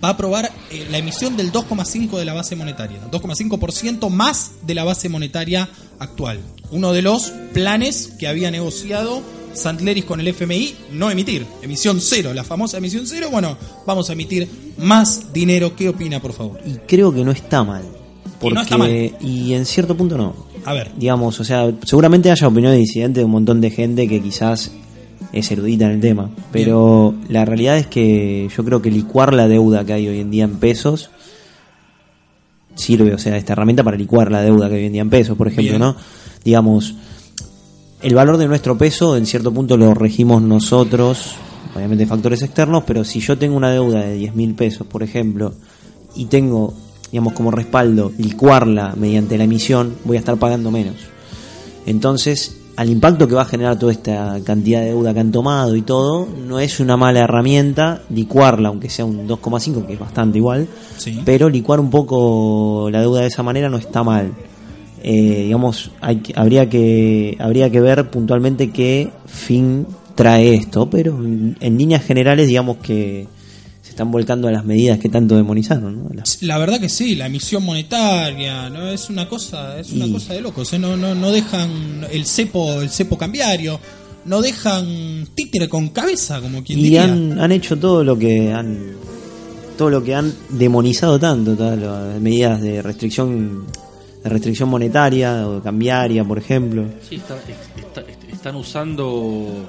va 0.02 0.08
a 0.08 0.12
aprobar 0.12 0.52
eh, 0.70 0.86
la 0.90 0.98
emisión 0.98 1.36
del 1.36 1.50
2,5 1.50 2.18
de 2.18 2.24
la 2.24 2.34
base 2.34 2.54
monetaria, 2.54 2.98
2,5% 3.10 4.10
más 4.10 4.52
de 4.66 4.74
la 4.74 4.84
base 4.84 5.08
monetaria 5.08 5.68
actual. 5.98 6.38
Uno 6.70 6.92
de 6.92 7.02
los 7.02 7.30
planes 7.54 8.12
que 8.18 8.28
había 8.28 8.50
negociado 8.50 9.22
Sandleris 9.54 10.04
con 10.04 10.20
el 10.20 10.28
FMI, 10.28 10.74
no 10.92 11.10
emitir, 11.10 11.46
emisión 11.62 12.00
cero, 12.00 12.32
la 12.34 12.44
famosa 12.44 12.78
emisión 12.78 13.06
cero, 13.06 13.28
bueno, 13.30 13.56
vamos 13.86 14.10
a 14.10 14.12
emitir 14.12 14.48
más 14.78 15.32
dinero. 15.32 15.74
¿Qué 15.76 15.88
opina, 15.88 16.20
por 16.20 16.32
favor? 16.32 16.60
Y 16.66 16.74
creo 16.86 17.12
que 17.12 17.24
no 17.24 17.30
está 17.30 17.64
mal. 17.64 17.84
Porque, 18.40 18.54
no 18.54 18.62
está 18.62 18.76
mal. 18.76 18.90
Y 19.20 19.54
en 19.54 19.64
cierto 19.64 19.96
punto 19.96 20.18
no. 20.18 20.34
A 20.64 20.72
ver, 20.72 20.92
Digamos, 20.96 21.38
o 21.40 21.44
sea, 21.44 21.72
seguramente 21.84 22.30
haya 22.30 22.48
opiniones 22.48 22.78
disidentes 22.78 23.20
de 23.20 23.24
un 23.24 23.30
montón 23.30 23.60
de 23.60 23.70
gente 23.70 24.08
que 24.08 24.20
quizás 24.20 24.70
es 25.32 25.50
erudita 25.50 25.86
en 25.86 25.92
el 25.92 26.00
tema. 26.00 26.30
Pero 26.52 27.14
la 27.28 27.44
realidad 27.44 27.76
es 27.76 27.86
que 27.86 28.48
yo 28.54 28.64
creo 28.64 28.80
que 28.80 28.90
licuar 28.90 29.34
la 29.34 29.48
deuda 29.48 29.84
que 29.84 29.92
hay 29.92 30.08
hoy 30.08 30.20
en 30.20 30.30
día 30.30 30.44
en 30.44 30.56
pesos 30.56 31.10
sirve, 32.74 33.14
o 33.14 33.18
sea, 33.18 33.36
esta 33.36 33.52
herramienta 33.52 33.84
para 33.84 33.96
licuar 33.96 34.30
la 34.30 34.42
deuda 34.42 34.68
que 34.68 34.76
hoy 34.76 34.86
en 34.86 34.92
día 34.92 35.02
en 35.02 35.10
pesos, 35.10 35.36
por 35.36 35.48
ejemplo, 35.48 35.78
Bien. 35.78 35.80
¿no? 35.80 35.96
Digamos, 36.44 36.94
el 38.04 38.14
valor 38.14 38.36
de 38.36 38.46
nuestro 38.46 38.76
peso 38.76 39.16
en 39.16 39.24
cierto 39.26 39.50
punto 39.52 39.76
lo 39.78 39.94
regimos 39.94 40.42
nosotros, 40.42 41.36
obviamente 41.74 42.06
factores 42.06 42.42
externos, 42.42 42.84
pero 42.86 43.02
si 43.02 43.18
yo 43.20 43.38
tengo 43.38 43.56
una 43.56 43.70
deuda 43.70 44.00
de 44.02 44.14
10 44.14 44.34
mil 44.34 44.54
pesos, 44.54 44.86
por 44.86 45.02
ejemplo, 45.02 45.54
y 46.14 46.26
tengo, 46.26 46.74
digamos, 47.10 47.32
como 47.32 47.50
respaldo 47.50 48.12
licuarla 48.18 48.94
mediante 48.96 49.38
la 49.38 49.44
emisión, 49.44 49.94
voy 50.04 50.16
a 50.16 50.20
estar 50.20 50.36
pagando 50.36 50.70
menos. 50.70 50.96
Entonces, 51.86 52.58
al 52.76 52.90
impacto 52.90 53.26
que 53.26 53.34
va 53.34 53.42
a 53.42 53.46
generar 53.46 53.78
toda 53.78 53.92
esta 53.92 54.38
cantidad 54.44 54.80
de 54.80 54.86
deuda 54.88 55.14
que 55.14 55.20
han 55.20 55.32
tomado 55.32 55.74
y 55.74 55.82
todo, 55.82 56.26
no 56.46 56.60
es 56.60 56.80
una 56.80 56.96
mala 56.96 57.20
herramienta 57.20 58.02
licuarla, 58.10 58.68
aunque 58.68 58.90
sea 58.90 59.04
un 59.06 59.26
2,5, 59.26 59.86
que 59.86 59.94
es 59.94 59.98
bastante 59.98 60.38
igual, 60.38 60.68
Sí. 60.98 61.22
pero 61.24 61.48
licuar 61.48 61.80
un 61.80 61.88
poco 61.90 62.88
la 62.90 63.00
deuda 63.00 63.22
de 63.22 63.28
esa 63.28 63.42
manera 63.42 63.68
no 63.70 63.78
está 63.78 64.02
mal. 64.02 64.32
Eh, 65.06 65.42
digamos, 65.44 65.90
hay, 66.00 66.22
habría, 66.34 66.68
que, 66.70 67.36
habría 67.38 67.68
que 67.70 67.80
ver 67.80 68.08
puntualmente 68.10 68.70
qué 68.70 69.10
fin 69.26 69.86
trae 70.14 70.54
esto, 70.54 70.88
pero 70.88 71.22
en, 71.22 71.56
en 71.60 71.76
líneas 71.76 72.02
generales, 72.04 72.48
digamos 72.48 72.78
que 72.78 73.26
se 73.82 73.90
están 73.90 74.10
volcando 74.10 74.48
a 74.48 74.50
las 74.50 74.64
medidas 74.64 74.98
que 74.98 75.10
tanto 75.10 75.36
demonizaron. 75.36 76.08
la 76.40 76.56
verdad 76.56 76.80
que 76.80 76.88
sí, 76.88 77.16
la 77.16 77.26
emisión 77.26 77.62
monetaria, 77.64 78.70
no 78.70 78.88
es 78.88 79.10
una 79.10 79.28
cosa, 79.28 79.78
es 79.78 79.92
una 79.92 80.06
Y- 80.06 80.12
cosa 80.12 80.32
de 80.32 80.40
locos, 80.40 80.72
¿eh? 80.72 80.78
no, 80.78 80.96
no, 80.96 81.14
no 81.14 81.30
dejan 81.30 82.06
el 82.10 82.24
cepo, 82.24 82.80
el 82.80 82.88
cepo 82.88 83.18
cambiario, 83.18 83.78
no 84.24 84.40
dejan 84.40 85.28
títere 85.34 85.68
con 85.68 85.88
cabeza, 85.90 86.40
como 86.40 86.64
quien 86.64 86.78
y 86.78 86.82
diría. 86.84 87.04
han, 87.04 87.38
han 87.38 87.52
hecho 87.52 87.76
todo 87.78 88.02
lo 88.02 88.18
que 88.18 88.50
han 88.52 88.94
todo 89.76 89.90
lo 89.90 90.02
que 90.02 90.14
han 90.14 90.32
demonizado 90.50 91.18
tanto 91.18 91.54
todas 91.56 91.76
las 91.78 92.20
medidas 92.20 92.62
de 92.62 92.80
restricción 92.80 93.64
de 94.24 94.28
restricción 94.30 94.68
monetaria 94.70 95.46
o 95.46 95.62
cambiaria 95.62 96.24
por 96.24 96.38
ejemplo 96.38 96.84
Sí, 97.08 97.16
está- 97.16 97.36
está- 97.76 98.00
est- 98.00 98.32
están 98.32 98.56
usando 98.56 99.68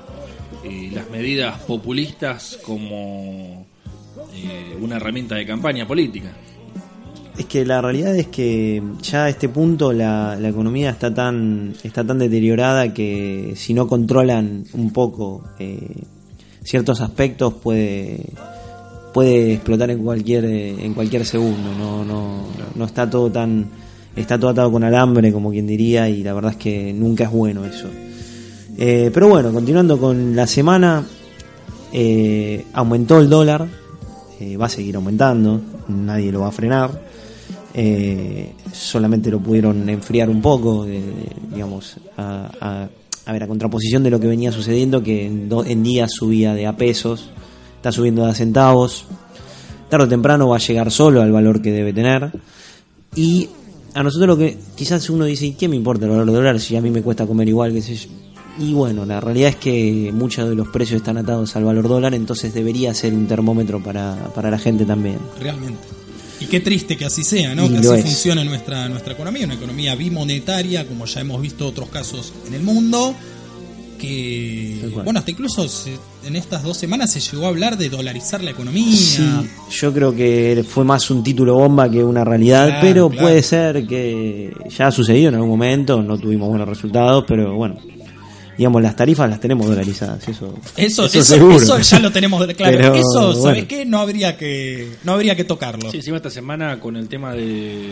eh, 0.63 0.89
las 0.93 1.09
medidas 1.11 1.59
populistas 1.61 2.57
como 2.65 3.65
eh, 4.33 4.77
una 4.81 4.95
herramienta 4.95 5.35
de 5.35 5.45
campaña 5.45 5.85
política. 5.85 6.31
es 7.37 7.45
que 7.45 7.65
la 7.65 7.81
realidad 7.81 8.15
es 8.15 8.27
que 8.27 8.81
ya 9.01 9.25
a 9.25 9.29
este 9.29 9.49
punto 9.49 9.91
la, 9.91 10.37
la 10.39 10.47
economía 10.49 10.89
está 10.89 11.13
tan 11.13 11.73
está 11.83 12.03
tan 12.05 12.17
deteriorada 12.19 12.93
que 12.93 13.53
si 13.57 13.73
no 13.73 13.87
controlan 13.87 14.63
un 14.73 14.91
poco 14.93 15.43
eh, 15.59 15.95
ciertos 16.63 17.01
aspectos 17.01 17.53
puede 17.55 18.25
puede 19.13 19.53
explotar 19.55 19.91
en 19.91 20.01
cualquier 20.03 20.45
en 20.45 20.93
cualquier 20.93 21.25
segundo 21.25 21.71
no 21.77 22.03
no 22.05 22.45
no 22.73 22.85
está 22.85 23.09
todo 23.09 23.29
tan 23.31 23.69
está 24.15 24.37
todo 24.39 24.49
atado 24.51 24.71
con 24.71 24.83
alambre 24.83 25.31
como 25.31 25.51
quien 25.51 25.67
diría 25.67 26.07
y 26.09 26.23
la 26.23 26.33
verdad 26.33 26.51
es 26.51 26.57
que 26.57 26.93
nunca 26.93 27.25
es 27.25 27.31
bueno 27.31 27.65
eso 27.65 27.87
Eh, 28.77 29.09
pero 29.13 29.27
bueno 29.29 29.51
continuando 29.53 29.97
con 29.97 30.35
la 30.35 30.45
semana 30.47 31.03
eh, 31.93 32.65
aumentó 32.73 33.19
el 33.19 33.29
dólar 33.29 33.65
eh, 34.39 34.57
va 34.57 34.65
a 34.65 34.69
seguir 34.69 34.95
aumentando 34.97 35.61
nadie 35.87 36.31
lo 36.31 36.41
va 36.41 36.47
a 36.49 36.51
frenar 36.51 36.91
solamente 38.71 39.29
lo 39.31 39.39
pudieron 39.39 39.87
enfriar 39.89 40.29
un 40.29 40.41
poco, 40.41 40.85
digamos, 41.53 41.97
a 42.17 42.87
ver, 43.31 43.43
a 43.43 43.47
contraposición 43.47 44.01
de 44.03 44.09
lo 44.09 44.19
que 44.19 44.27
venía 44.27 44.51
sucediendo, 44.51 45.03
que 45.03 45.25
en, 45.25 45.49
do- 45.49 45.65
en 45.65 45.83
días 45.83 46.11
subía 46.13 46.53
de 46.53 46.67
a 46.67 46.77
pesos, 46.77 47.29
está 47.75 47.91
subiendo 47.91 48.23
de 48.23 48.31
a 48.31 48.33
centavos, 48.33 49.05
tarde 49.89 50.05
o 50.05 50.07
temprano 50.07 50.47
va 50.49 50.55
a 50.55 50.59
llegar 50.59 50.89
solo 50.91 51.21
al 51.21 51.31
valor 51.31 51.61
que 51.61 51.71
debe 51.71 51.91
tener. 51.91 52.31
Y 53.15 53.49
a 53.95 54.03
nosotros 54.03 54.27
lo 54.27 54.37
que 54.37 54.57
quizás 54.75 55.09
uno 55.09 55.23
dice, 55.23 55.45
¿y 55.45 55.51
qué 55.53 55.69
me 55.69 55.77
importa 55.77 56.03
el 56.05 56.11
valor 56.11 56.25
del 56.25 56.35
dólar 56.35 56.59
si 56.59 56.75
a 56.75 56.81
mí 56.81 56.91
me 56.91 57.01
cuesta 57.01 57.25
comer 57.25 57.47
igual? 57.47 57.81
sé 57.81 57.95
yo? 57.95 58.09
Y 58.59 58.73
bueno, 58.73 59.05
la 59.05 59.21
realidad 59.21 59.49
es 59.49 59.55
que 59.55 60.11
muchos 60.13 60.49
de 60.49 60.55
los 60.55 60.67
precios 60.67 60.97
están 60.97 61.17
atados 61.17 61.55
al 61.55 61.63
valor 61.63 61.87
dólar, 61.87 62.13
entonces 62.13 62.53
debería 62.53 62.93
ser 62.93 63.13
un 63.13 63.25
termómetro 63.25 63.81
para, 63.81 64.15
para 64.35 64.51
la 64.51 64.57
gente 64.59 64.85
también. 64.85 65.17
Realmente. 65.39 65.87
Y 66.41 66.45
qué 66.45 66.59
triste 66.59 66.97
que 66.97 67.05
así 67.05 67.23
sea, 67.23 67.55
¿no? 67.55 67.65
Y 67.65 67.69
que 67.69 67.77
así 67.77 67.87
es. 67.93 68.01
funcione 68.01 68.43
nuestra, 68.43 68.89
nuestra 68.89 69.13
economía, 69.13 69.45
una 69.45 69.55
economía 69.55 69.95
bimonetaria, 69.95 70.85
como 70.85 71.05
ya 71.05 71.21
hemos 71.21 71.41
visto 71.41 71.65
otros 71.65 71.87
casos 71.87 72.33
en 72.47 72.53
el 72.53 72.63
mundo, 72.63 73.15
que, 73.95 74.89
bueno, 75.03 75.19
hasta 75.19 75.31
incluso 75.31 75.67
se- 75.67 75.97
en 76.25 76.35
estas 76.35 76.63
dos 76.63 76.77
semanas 76.77 77.11
se 77.11 77.19
llegó 77.19 77.45
a 77.45 77.49
hablar 77.49 77.77
de 77.77 77.89
dolarizar 77.89 78.43
la 78.43 78.51
economía. 78.51 78.95
Sí, 78.95 79.27
yo 79.71 79.93
creo 79.93 80.15
que 80.15 80.63
fue 80.67 80.83
más 80.83 81.09
un 81.11 81.23
título 81.23 81.55
bomba 81.55 81.89
que 81.89 82.03
una 82.03 82.23
realidad, 82.23 82.67
Claro, 82.67 82.81
pero 82.81 83.09
claro. 83.09 83.27
puede 83.27 83.43
ser 83.43 83.85
que 83.87 84.53
ya 84.75 84.87
ha 84.87 84.91
sucedido 84.91 85.29
en 85.29 85.35
algún 85.35 85.49
momento, 85.49 86.01
no 86.01 86.17
tuvimos 86.17 86.49
buenos 86.49 86.67
resultados, 86.67 87.25
pero 87.27 87.55
bueno, 87.55 87.77
digamos, 88.57 88.81
las 88.81 88.95
tarifas 88.95 89.29
las 89.29 89.39
tenemos 89.39 89.67
dolarizadas, 89.67 90.27
eso, 90.27 90.53
Eso, 90.77 91.05
eso 91.05 91.19
eso, 91.19 91.23
seguro. 91.23 91.55
eso 91.57 91.77
ya 91.79 91.99
lo 91.99 92.11
tenemos 92.11 92.45
claro. 92.55 92.77
Pero, 92.77 92.95
eso, 92.95 93.33
¿sabes 93.33 93.37
bueno. 93.39 93.67
qué? 93.67 93.85
No 93.85 93.99
habría 93.99 94.37
que, 94.37 94.89
no 95.03 95.11
habría 95.13 95.35
que 95.35 95.43
tocarlo. 95.43 95.91
Sí, 95.91 95.97
encima 95.97 96.17
esta 96.17 96.29
semana 96.29 96.79
con 96.79 96.95
el 96.95 97.07
tema 97.09 97.33
de 97.33 97.91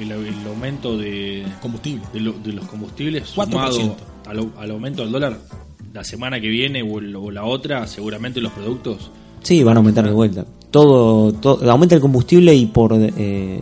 el, 0.00 0.10
el 0.10 0.46
aumento 0.48 0.96
de, 0.98 1.44
Combustible. 1.60 2.02
de, 2.12 2.20
lo- 2.20 2.32
de 2.32 2.52
los 2.52 2.66
combustibles 2.66 3.24
4%. 3.34 3.44
sumado 3.44 3.96
al, 4.26 4.50
al 4.58 4.70
aumento 4.70 5.02
del 5.02 5.12
dólar, 5.12 5.38
la 5.92 6.04
semana 6.04 6.40
que 6.40 6.48
viene 6.48 6.82
o, 6.82 6.98
el- 6.98 7.14
o 7.16 7.30
la 7.30 7.44
otra, 7.44 7.86
seguramente 7.86 8.40
los 8.40 8.52
productos 8.52 9.10
Sí, 9.42 9.62
van 9.62 9.76
a 9.76 9.80
aumentar 9.80 10.04
de 10.06 10.10
vuelta. 10.12 10.46
Todo, 10.70 11.32
todo 11.34 11.70
aumenta 11.70 11.94
el 11.94 12.00
combustible 12.00 12.54
y 12.54 12.66
por 12.66 12.94
eh, 12.98 13.60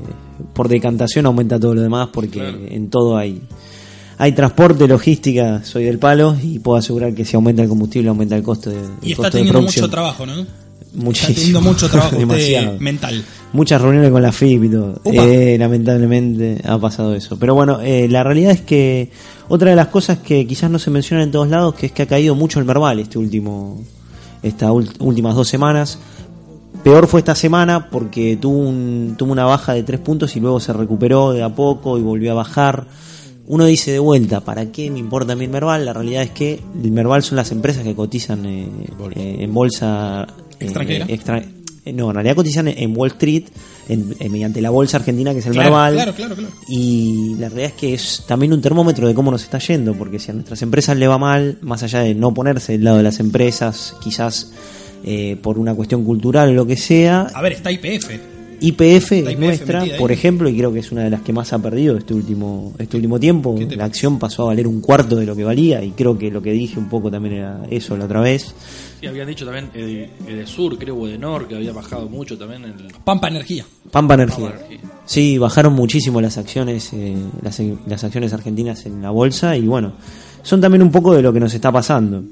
por 0.54 0.68
decantación 0.68 1.26
aumenta 1.26 1.58
todo 1.58 1.74
lo 1.74 1.82
demás 1.82 2.08
porque 2.12 2.38
Claro. 2.38 2.58
en 2.68 2.88
todo 2.88 3.16
hay 3.16 3.42
hay 4.18 4.32
transporte, 4.32 4.86
logística, 4.86 5.64
soy 5.64 5.84
del 5.84 5.98
palo 5.98 6.36
y 6.40 6.60
puedo 6.60 6.78
asegurar 6.78 7.12
que 7.14 7.24
si 7.24 7.34
aumenta 7.34 7.62
el 7.62 7.68
combustible 7.68 8.08
aumenta 8.10 8.36
el 8.36 8.42
costo 8.44 8.70
de 8.70 8.76
el 8.78 8.82
Y 9.02 9.10
está 9.12 9.16
costo 9.16 9.22
de 9.24 9.30
teniendo 9.30 9.52
producción. 9.58 9.82
mucho 9.84 9.90
trabajo, 9.90 10.24
¿no? 10.26 10.46
Muchísimo. 10.94 11.28
Está 11.30 11.34
teniendo 11.34 11.60
mucho 11.60 11.88
trabajo 11.90 12.16
Demasiado. 12.16 12.78
mental. 12.78 13.24
Muchas 13.52 13.80
reuniones 13.80 14.10
con 14.10 14.22
la 14.22 14.32
FIP 14.32 14.64
y 14.64 14.68
todo. 14.68 15.00
Eh, 15.04 15.56
lamentablemente 15.58 16.60
ha 16.64 16.78
pasado 16.78 17.14
eso. 17.14 17.38
Pero 17.38 17.54
bueno, 17.54 17.80
eh, 17.82 18.08
la 18.08 18.22
realidad 18.22 18.52
es 18.52 18.60
que 18.60 19.10
otra 19.48 19.70
de 19.70 19.76
las 19.76 19.88
cosas 19.88 20.18
que 20.18 20.46
quizás 20.46 20.70
no 20.70 20.78
se 20.78 20.90
mencionan 20.90 21.24
en 21.24 21.32
todos 21.32 21.48
lados, 21.48 21.74
que 21.74 21.86
es 21.86 21.92
que 21.92 22.02
ha 22.02 22.06
caído 22.06 22.34
mucho 22.34 22.58
el 22.58 22.64
Merval 22.64 22.98
este 22.98 23.18
último, 23.18 23.82
estas 24.42 24.70
últimas 24.98 25.34
dos 25.34 25.48
semanas. 25.48 25.98
Peor 26.82 27.06
fue 27.06 27.20
esta 27.20 27.34
semana 27.34 27.90
porque 27.90 28.36
tuvo, 28.36 28.58
un, 28.58 29.14
tuvo 29.16 29.32
una 29.32 29.44
baja 29.44 29.74
de 29.74 29.82
tres 29.82 30.00
puntos 30.00 30.34
y 30.36 30.40
luego 30.40 30.58
se 30.58 30.72
recuperó 30.72 31.32
de 31.32 31.42
a 31.42 31.54
poco 31.54 31.98
y 31.98 32.02
volvió 32.02 32.32
a 32.32 32.34
bajar. 32.34 32.86
Uno 33.46 33.66
dice 33.66 33.92
de 33.92 33.98
vuelta, 33.98 34.40
¿para 34.40 34.72
qué 34.72 34.90
me 34.90 34.98
importa 34.98 35.34
a 35.34 35.36
mí 35.36 35.44
el 35.44 35.50
Merval? 35.50 35.84
La 35.84 35.92
realidad 35.92 36.22
es 36.22 36.30
que 36.30 36.60
el 36.82 36.90
Merval 36.90 37.22
son 37.22 37.36
las 37.36 37.52
empresas 37.52 37.84
que 37.84 37.94
cotizan 37.94 38.46
eh, 38.46 38.68
en 39.14 39.52
bolsa 39.52 40.26
¿Extranjera? 40.64 41.06
extra- 41.08 41.44
eh, 41.84 41.92
no, 41.92 42.08
en 42.10 42.14
realidad 42.14 42.36
cotizan 42.36 42.68
en 42.68 42.96
Wall 42.96 43.08
Street 43.10 43.44
en- 43.88 44.14
en- 44.20 44.30
mediante 44.32 44.60
la 44.60 44.70
bolsa 44.70 44.98
argentina 44.98 45.32
que 45.32 45.40
es 45.40 45.46
el 45.46 45.52
Claro, 45.52 45.70
Merval. 45.70 45.94
claro, 45.94 46.14
claro, 46.14 46.34
claro. 46.36 46.54
Y 46.68 47.34
la 47.38 47.48
realidad 47.48 47.70
es 47.74 47.80
que 47.80 47.94
es 47.94 48.22
también 48.28 48.52
un 48.52 48.60
termómetro 48.60 49.08
de 49.08 49.14
cómo 49.14 49.30
nos 49.32 49.42
está 49.42 49.58
yendo, 49.58 49.92
porque 49.94 50.18
si 50.20 50.30
a 50.30 50.34
nuestras 50.34 50.62
empresas 50.62 50.96
le 50.96 51.08
va 51.08 51.18
mal, 51.18 51.58
más 51.62 51.82
allá 51.82 52.00
de 52.00 52.14
no 52.14 52.32
ponerse 52.32 52.72
del 52.72 52.84
lado 52.84 52.98
de 52.98 53.02
las 53.02 53.18
empresas, 53.18 53.96
quizás 54.02 54.52
eh, 55.04 55.36
por 55.42 55.58
una 55.58 55.74
cuestión 55.74 56.04
cultural 56.04 56.50
o 56.50 56.52
lo 56.52 56.64
que 56.64 56.76
sea, 56.76 57.22
A 57.34 57.42
ver, 57.42 57.52
está 57.54 57.72
IPF. 57.72 58.08
IPF 58.62 59.12
es 59.12 59.38
nuestra, 59.38 59.84
por 59.98 60.12
ejemplo, 60.12 60.48
y 60.48 60.56
creo 60.56 60.72
que 60.72 60.78
es 60.78 60.92
una 60.92 61.02
de 61.02 61.10
las 61.10 61.22
que 61.22 61.32
más 61.32 61.52
ha 61.52 61.58
perdido 61.58 61.96
este 61.96 62.14
último 62.14 62.72
este 62.78 62.96
último 62.96 63.18
tiempo. 63.18 63.56
¿Qué 63.56 63.66
te 63.66 63.76
La 63.76 63.86
acción 63.86 64.18
pasó 64.18 64.44
a 64.44 64.46
valer 64.46 64.68
un 64.68 64.80
cuarto 64.80 65.16
de 65.16 65.26
lo 65.26 65.34
que 65.34 65.42
valía, 65.42 65.82
y 65.82 65.90
creo 65.90 66.16
que 66.16 66.30
lo 66.30 66.40
que 66.40 66.52
dije 66.52 66.78
un 66.78 66.88
poco 66.88 67.10
también 67.10 67.34
era 67.34 67.62
eso 67.70 67.96
la 67.96 68.04
otra 68.04 68.20
vez. 68.20 68.54
Sí, 69.00 69.06
habían 69.06 69.26
dicho 69.26 69.44
también 69.44 69.68
eh, 69.74 70.08
de 70.26 70.46
Sur, 70.46 70.78
creo, 70.78 70.96
o 70.96 71.06
de 71.06 71.18
Nor, 71.18 71.48
que 71.48 71.56
había 71.56 71.72
bajado 71.72 72.08
mucho 72.08 72.38
también 72.38 72.64
el 72.64 72.74
Pampa 73.04 73.28
Energía. 73.28 73.66
Pampa 73.90 74.14
Energía. 74.14 74.50
Pampa 74.50 74.62
Energía. 74.62 74.88
Sí, 75.04 75.38
bajaron 75.38 75.72
muchísimo 75.72 76.20
las 76.20 76.38
acciones, 76.38 76.92
eh, 76.92 77.16
las, 77.42 77.60
las 77.86 78.04
acciones 78.04 78.32
argentinas 78.32 78.86
en 78.86 79.02
la 79.02 79.10
bolsa 79.10 79.56
y 79.56 79.66
bueno, 79.66 79.94
son 80.42 80.60
también 80.60 80.82
un 80.82 80.92
poco 80.92 81.14
de 81.14 81.22
lo 81.22 81.32
que 81.32 81.40
nos 81.40 81.52
está 81.52 81.72
pasando. 81.72 82.22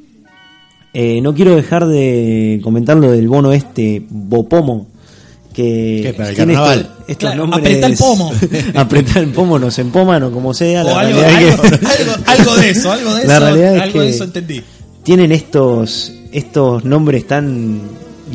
Eh, 0.93 1.21
no 1.21 1.35
quiero 1.35 1.55
dejar 1.55 1.87
de 1.87 2.61
comentar 2.63 2.97
lo 2.97 3.13
del 3.13 3.29
bono 3.29 3.53
este 3.53 4.05
Bopomo 4.09 4.89
que 5.53 6.01
¿Qué, 6.05 6.15
para 6.15 6.29
el 6.31 6.37
tiene 6.37 6.53
carnaval? 6.55 6.79
estos, 6.81 6.97
estos 7.09 7.31
Claro, 7.31 7.47
nombres 7.47 7.85
el 7.85 7.97
pomo. 7.97 8.33
apretá 8.75 9.21
el 9.21 9.29
pomo 9.33 9.59
nos 9.59 9.79
empoman 9.79 10.23
o 10.23 10.31
como 10.31 10.55
sea 10.55 10.85
la 10.85 10.93
O 10.95 10.97
algo, 10.99 11.21
algo, 11.21 11.39
que- 11.63 11.87
algo- 11.87 12.13
algo 12.27 12.57
de 12.57 12.71
eso, 12.71 12.93
algo 12.93 13.15
de 13.15 13.25
La 13.27 13.37
eso, 13.37 13.45
realidad 13.45 13.77
es 13.77 13.83
algo 13.83 14.01
de 14.01 14.09
eso 14.11 14.25
entendí. 14.25 14.63
tienen 15.03 15.33
estos 15.33 16.13
estos 16.33 16.85
nombres 16.85 17.27
tan 17.27 17.81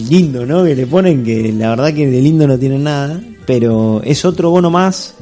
lindos, 0.10 0.46
¿no? 0.46 0.66
Que 0.66 0.76
le 0.76 0.86
ponen 0.88 1.24
que 1.24 1.54
la 1.54 1.70
verdad 1.70 1.94
que 1.94 2.06
de 2.08 2.22
lindo 2.22 2.46
no 2.48 2.60
tienen 2.60 2.84
nada, 2.84 3.22
pero 3.46 4.02
es 4.04 4.26
otro 4.26 4.50
bono 4.50 4.70
más 4.70 5.14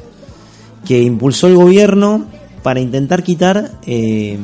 que 0.84 1.00
impulsó 1.00 1.46
el 1.46 1.54
gobierno 1.54 2.26
para 2.64 2.80
intentar 2.80 3.22
quitar 3.22 3.70
eh, 3.86 4.36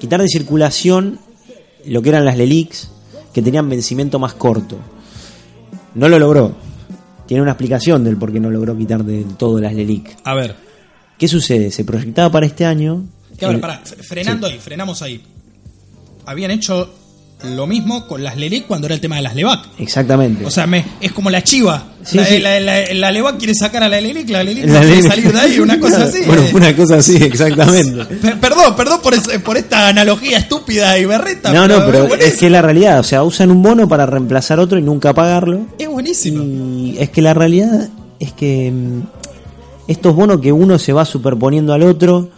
quitar 0.00 0.22
de 0.22 0.28
circulación 0.28 1.18
lo 1.84 2.00
que 2.00 2.08
eran 2.08 2.24
las 2.24 2.38
LELIX 2.38 2.88
que 3.34 3.42
tenían 3.42 3.68
vencimiento 3.68 4.18
más 4.18 4.32
corto. 4.32 4.76
No 5.94 6.08
lo 6.08 6.18
logró. 6.18 6.54
Tiene 7.26 7.42
una 7.42 7.52
explicación 7.52 8.02
del 8.04 8.16
por 8.16 8.32
qué 8.32 8.40
no 8.40 8.50
logró 8.50 8.76
quitar 8.76 9.04
del 9.04 9.36
todo 9.36 9.60
las 9.60 9.74
LELIC. 9.74 10.16
A 10.24 10.34
ver, 10.34 10.54
¿Qué 11.18 11.28
sucede? 11.28 11.70
Se 11.70 11.84
proyectaba 11.84 12.30
para 12.30 12.46
este 12.46 12.64
año. 12.64 13.04
que 13.38 13.44
ahora, 13.44 13.56
el- 13.56 13.60
pará, 13.60 13.82
frenando 13.84 14.46
ahí, 14.46 14.58
frenamos 14.58 15.02
ahí. 15.02 15.20
Habían 16.26 16.50
hecho 16.50 16.90
lo 17.44 17.66
mismo 17.66 18.06
con 18.06 18.22
las 18.22 18.36
Lelec 18.36 18.66
cuando 18.66 18.86
era 18.86 18.94
el 18.94 19.00
tema 19.00 19.16
de 19.16 19.22
las 19.22 19.34
Levac. 19.34 19.66
Exactamente. 19.78 20.44
O 20.44 20.50
sea, 20.50 20.66
me, 20.66 20.84
es 21.00 21.12
como 21.12 21.30
la 21.30 21.42
chiva. 21.42 21.84
Sí, 22.02 22.16
la, 22.18 22.24
sí. 22.26 22.38
la, 22.38 22.60
la- 22.60 22.94
la 22.94 23.10
Levac 23.10 23.38
quiere 23.38 23.54
sacar 23.54 23.82
a 23.82 23.88
la 23.88 24.00
Lelec, 24.00 24.28
la 24.28 24.42
Lelec 24.42 24.64
no 24.66 24.80
quiere 24.80 25.02
salir 25.02 25.32
de 25.32 25.40
ahí, 25.40 25.58
una 25.60 25.78
cosa 25.80 26.04
así. 26.04 26.18
Bueno, 26.26 26.42
eh. 26.42 26.50
una 26.54 26.76
cosa 26.76 26.96
así, 26.96 27.16
exactamente. 27.16 28.04
Per- 28.16 28.40
Perdón, 28.40 28.76
perdón 28.76 29.00
por, 29.02 29.14
ese- 29.14 29.38
por 29.40 29.56
esta 29.56 29.88
analogía 29.88 30.38
estúpida 30.38 30.98
y 30.98 31.04
berreta. 31.06 31.52
No, 31.52 31.66
no, 31.68 31.84
pero 31.86 32.06
buenísimo. 32.06 32.24
es 32.32 32.38
que 32.38 32.46
es 32.46 32.52
la 32.52 32.62
realidad, 32.62 33.00
o 33.00 33.02
sea, 33.04 33.22
usan 33.22 33.50
un 33.50 33.62
bono 33.62 33.88
para 33.88 34.06
reemplazar 34.06 34.58
otro 34.60 34.78
y 34.78 34.82
nunca 34.82 35.12
pagarlo. 35.14 35.60
es 35.78 35.88
buenísimo. 35.88 36.42
Y 36.42 36.96
es 36.98 37.10
que 37.10 37.22
la 37.22 37.34
realidad 37.34 37.88
es 38.18 38.32
que 38.32 38.70
mm, 38.70 39.00
estos 39.88 40.14
bonos 40.14 40.40
que 40.40 40.52
uno 40.52 40.78
se 40.78 40.92
va 40.92 41.04
superponiendo 41.04 41.72
al 41.72 41.82
otro 41.82 42.28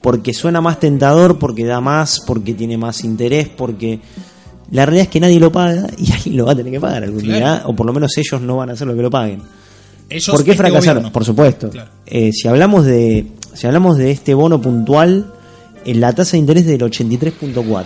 porque 0.00 0.32
suena 0.32 0.60
más 0.60 0.78
tentador, 0.78 1.38
porque 1.40 1.64
da 1.64 1.80
más, 1.80 2.20
porque 2.26 2.54
tiene 2.54 2.76
más 2.78 3.02
interés, 3.02 3.48
porque 3.48 3.98
la 4.70 4.84
realidad 4.86 5.04
es 5.04 5.08
que 5.10 5.20
nadie 5.20 5.40
lo 5.40 5.50
paga 5.52 5.86
y 5.96 6.12
alguien 6.12 6.36
lo 6.36 6.46
va 6.46 6.52
a 6.52 6.56
tener 6.56 6.72
que 6.72 6.80
pagar 6.80 7.02
algún 7.04 7.20
Claro. 7.20 7.36
día, 7.38 7.62
o 7.66 7.74
por 7.74 7.86
lo 7.86 7.92
menos 7.92 8.16
ellos 8.18 8.40
no 8.40 8.56
van 8.56 8.70
a 8.70 8.72
hacer 8.72 8.86
lo 8.86 8.94
que 8.94 9.02
lo 9.02 9.10
paguen. 9.10 9.40
Ellos, 10.10 10.26
¿Por 10.34 10.44
qué 10.44 10.52
este 10.52 10.62
fracasaron? 10.62 10.94
gobierno. 11.02 11.12
Por 11.12 11.24
supuesto. 11.24 11.68
Claro. 11.70 11.90
Eh, 12.06 12.32
si 12.32 12.48
hablamos 12.48 12.84
de 12.86 13.26
si 13.54 13.66
hablamos 13.66 13.98
de 13.98 14.10
este 14.10 14.34
bono 14.34 14.60
puntual, 14.60 15.32
en 15.84 16.00
la 16.00 16.12
tasa 16.14 16.32
de 16.32 16.38
interés 16.38 16.64
del 16.66 16.80
83.4. 16.80 17.84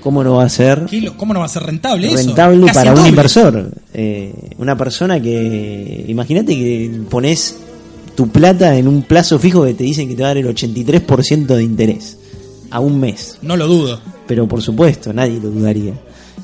¿Cómo 0.00 0.22
no 0.22 0.34
va 0.34 0.44
a 0.44 0.48
ser 0.50 0.84
¿Qué 0.90 1.00
lo- 1.00 1.16
¿Cómo 1.16 1.32
no 1.32 1.40
va 1.40 1.46
a 1.46 1.48
ser 1.48 1.62
rentable 1.62 2.08
eso? 2.08 2.16
rentable 2.16 2.70
para 2.72 2.92
un 2.92 3.06
inversor? 3.06 3.70
Eh, 3.94 4.32
una 4.58 4.76
persona 4.76 5.20
que 5.20 6.04
imagínate 6.08 6.54
que 6.54 7.00
pones 7.08 7.56
tu 8.14 8.28
plata 8.28 8.76
en 8.76 8.86
un 8.86 9.02
plazo 9.02 9.38
fijo 9.38 9.64
que 9.64 9.74
te 9.74 9.84
dicen 9.84 10.06
que 10.08 10.14
te 10.14 10.22
va 10.22 10.28
a 10.28 10.34
dar 10.34 10.38
el 10.38 10.46
83% 10.54 11.46
de 11.56 11.62
interés 11.62 12.18
a 12.74 12.80
un 12.80 12.98
mes. 12.98 13.38
No 13.40 13.56
lo 13.56 13.68
dudo. 13.68 14.00
Pero 14.26 14.48
por 14.48 14.60
supuesto, 14.60 15.12
nadie 15.12 15.38
lo 15.40 15.48
dudaría. 15.48 15.94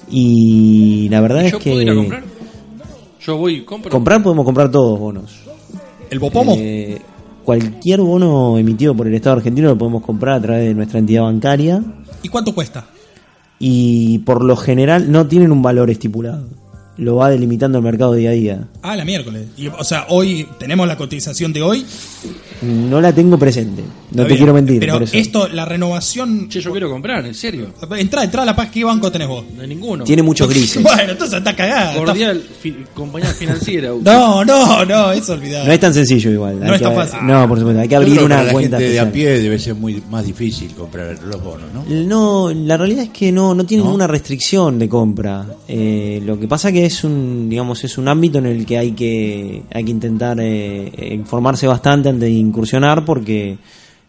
Y 0.09 1.09
la 1.11 1.21
verdad 1.21 1.45
es 1.45 1.51
¿Yo 1.53 1.59
que 1.59 1.71
puedo 1.71 1.83
ir 1.83 1.91
a 1.91 1.95
comprar? 1.97 2.23
Yo 3.21 3.37
voy 3.37 3.55
y 3.57 3.65
compro. 3.65 3.91
comprar 3.91 4.23
podemos 4.23 4.45
comprar 4.45 4.71
todos 4.71 4.97
bonos. 4.99 5.41
¿El 6.09 6.21
Bopomo? 6.21 6.55
Eh, 6.57 7.01
cualquier 7.45 8.01
bono 8.01 8.57
emitido 8.59 8.95
por 8.95 9.09
el 9.09 9.15
Estado 9.15 9.37
argentino 9.37 9.69
lo 9.71 9.77
podemos 9.79 10.03
comprar 10.05 10.37
a 10.37 10.41
través 10.43 10.69
de 10.69 10.75
nuestra 10.75 11.01
entidad 11.01 11.23
bancaria 11.23 11.83
¿Y 12.23 12.29
cuánto 12.29 12.55
cuesta? 12.55 12.87
y 13.59 14.19
por 14.21 14.45
lo 14.45 14.57
general 14.57 15.11
no 15.11 15.27
tienen 15.27 15.51
un 15.53 15.63
valor 15.63 15.91
estipulado. 15.91 16.47
Lo 17.01 17.17
va 17.17 17.31
delimitando 17.31 17.79
el 17.79 17.85
mercado 17.85 18.15
día 18.15 18.31
a 18.31 18.33
día. 18.33 18.69
Ah, 18.83 18.95
la 18.97 19.05
miércoles. 19.05 19.47
Y, 19.57 19.67
o 19.69 19.83
sea, 19.85 20.07
hoy 20.09 20.47
tenemos 20.59 20.87
la 20.87 20.97
cotización 20.97 21.53
de 21.53 21.63
hoy. 21.63 21.85
No 22.63 23.01
la 23.01 23.11
tengo 23.15 23.39
presente, 23.39 23.81
no 23.83 23.89
Está 24.11 24.23
te 24.23 24.29
bien. 24.29 24.37
quiero 24.37 24.53
mentir. 24.55 24.81
Pero 24.81 24.93
por 24.95 25.03
eso. 25.05 25.17
esto, 25.17 25.49
la 25.49 25.65
renovación. 25.65 26.49
Che, 26.51 26.61
yo 26.61 26.71
quiero 26.73 26.91
comprar, 26.91 27.25
en 27.25 27.35
serio. 27.35 27.69
Entra, 27.97 28.23
entra 28.23 28.43
a 28.43 28.45
la 28.45 28.55
paz. 28.55 28.69
¿Qué 28.71 28.85
banco 28.85 29.11
tenés 29.11 29.29
vos? 29.29 29.45
No 29.57 29.63
hay 29.63 29.69
ninguno. 29.69 30.05
Tiene 30.05 30.23
muchos 30.23 30.47
grises. 30.51 30.83
Bueno, 30.83 31.13
entonces 31.13 31.39
está 31.39 31.57
cagada. 31.57 31.93
está- 31.93 32.05
Cordial, 32.05 32.43
fi- 32.61 32.77
compañía 32.95 33.31
financiera. 33.33 33.91
No, 34.03 34.45
no, 34.45 34.85
no, 34.85 35.13
eso 35.13 35.33
olvidado. 35.33 35.65
No 35.67 35.73
es 35.73 35.81
tan 35.81 35.95
sencillo 35.95 36.31
igual. 36.31 36.61
No 36.61 36.75
es 36.75 36.83
tan 36.83 36.95
fácil. 36.95 37.21
No, 37.23 37.49
por 37.49 37.59
supuesto, 37.59 37.81
hay 37.81 37.89
que 37.89 37.97
abrir 37.97 38.21
una 38.23 38.43
la 38.43 38.53
cuenta 38.53 38.79
gente 38.79 38.93
de 38.93 39.01
a 39.01 39.11
pie 39.11 39.39
debe 39.41 39.59
ser 39.59 39.75
muy 39.75 40.03
más 40.11 40.25
difícil 40.27 40.71
comprar 40.75 41.19
los 41.25 41.43
bonos, 41.43 41.69
¿no? 41.73 41.85
No, 41.89 42.53
la 42.53 42.77
realidad 42.77 43.05
es 43.05 43.11
que 43.11 43.33
no, 43.33 43.55
no 43.55 43.65
tiene 43.65 43.83
¿No? 43.83 43.89
ninguna 43.91 44.07
restricción 44.07 44.79
de 44.79 44.89
compra. 44.89 45.47
Eh, 45.69 46.21
lo 46.27 46.39
que 46.39 46.47
pasa 46.49 46.71
que 46.73 46.85
es 46.87 46.90
un, 47.05 47.49
digamos, 47.49 47.85
es 47.85 47.99
un 47.99 48.09
ámbito 48.09 48.39
en 48.39 48.47
el 48.47 48.67
que 48.67 48.79
hay 48.79 48.93
que, 48.93 49.63
hay 49.73 49.85
que 49.85 49.91
intentar 49.91 50.39
eh, 50.41 51.13
informarse 51.13 51.67
bastante 51.67 52.09
antes 52.09 52.23
de 52.23 52.31
incursionar 52.31 53.05
porque, 53.05 53.59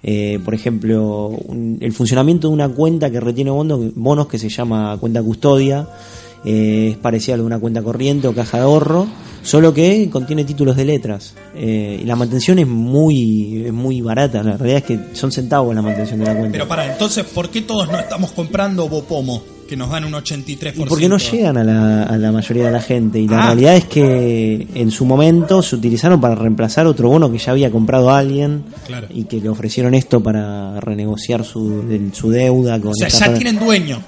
eh, 0.03 0.39
por 0.43 0.53
ejemplo, 0.53 1.31
el 1.79 1.93
funcionamiento 1.93 2.47
de 2.47 2.53
una 2.53 2.69
cuenta 2.69 3.09
que 3.09 3.19
retiene 3.19 3.51
bonos, 3.51 3.93
bonos 3.95 4.27
que 4.27 4.37
se 4.37 4.49
llama 4.49 4.97
cuenta 4.99 5.21
custodia 5.21 5.87
eh, 6.43 6.89
es 6.91 6.97
parecida 6.97 7.35
a 7.35 7.41
una 7.41 7.59
cuenta 7.59 7.83
corriente 7.83 8.27
o 8.27 8.33
caja 8.33 8.57
de 8.57 8.63
ahorro, 8.63 9.07
solo 9.43 9.73
que 9.73 10.09
contiene 10.09 10.43
títulos 10.43 10.75
de 10.75 10.85
letras. 10.85 11.35
Eh, 11.55 11.99
y 12.01 12.05
la 12.05 12.15
mantención 12.15 12.57
es 12.59 12.67
muy, 12.67 13.65
es 13.67 13.73
muy 13.73 14.01
barata, 14.01 14.41
la 14.41 14.57
realidad 14.57 14.79
es 14.79 14.83
que 14.85 15.15
son 15.15 15.31
centavos 15.31 15.75
la 15.75 15.81
mantención 15.81 16.19
de 16.19 16.25
la 16.25 16.35
cuenta. 16.35 16.51
Pero 16.53 16.67
para, 16.67 16.91
entonces, 16.91 17.25
¿por 17.25 17.49
qué 17.49 17.61
todos 17.61 17.89
no 17.91 17.99
estamos 17.99 18.31
comprando 18.31 18.87
Bopomo? 18.89 19.60
Que 19.71 19.77
nos 19.77 19.89
dan 19.89 20.03
un 20.03 20.11
83%. 20.11 20.73
Y 20.75 20.83
porque 20.83 21.07
no 21.07 21.17
llegan 21.17 21.55
a 21.55 21.63
la, 21.63 22.03
a 22.03 22.17
la 22.17 22.29
mayoría 22.33 22.65
de 22.65 22.71
la 22.71 22.81
gente. 22.81 23.19
Y 23.19 23.25
la 23.29 23.37
Ah. 23.41 23.45
realidad 23.45 23.77
es 23.77 23.85
que 23.85 24.67
en 24.75 24.91
su 24.91 25.05
momento 25.05 25.61
se 25.61 25.77
utilizaron 25.77 26.19
para 26.19 26.35
reemplazar 26.35 26.85
otro 26.87 27.07
bono 27.07 27.31
que 27.31 27.37
ya 27.37 27.53
había 27.53 27.71
comprado 27.71 28.11
alguien 28.11 28.65
Claro. 28.85 29.07
y 29.09 29.23
que 29.23 29.39
le 29.39 29.47
ofrecieron 29.47 29.93
esto 29.93 30.21
para 30.21 30.77
renegociar 30.81 31.45
su, 31.45 31.83
su 32.11 32.29
deuda. 32.31 32.81
Con 32.81 32.91
O 32.91 32.95
sea, 32.95 33.07
ya 33.07 33.33
tienen 33.33 33.57
dueño. 33.59 33.99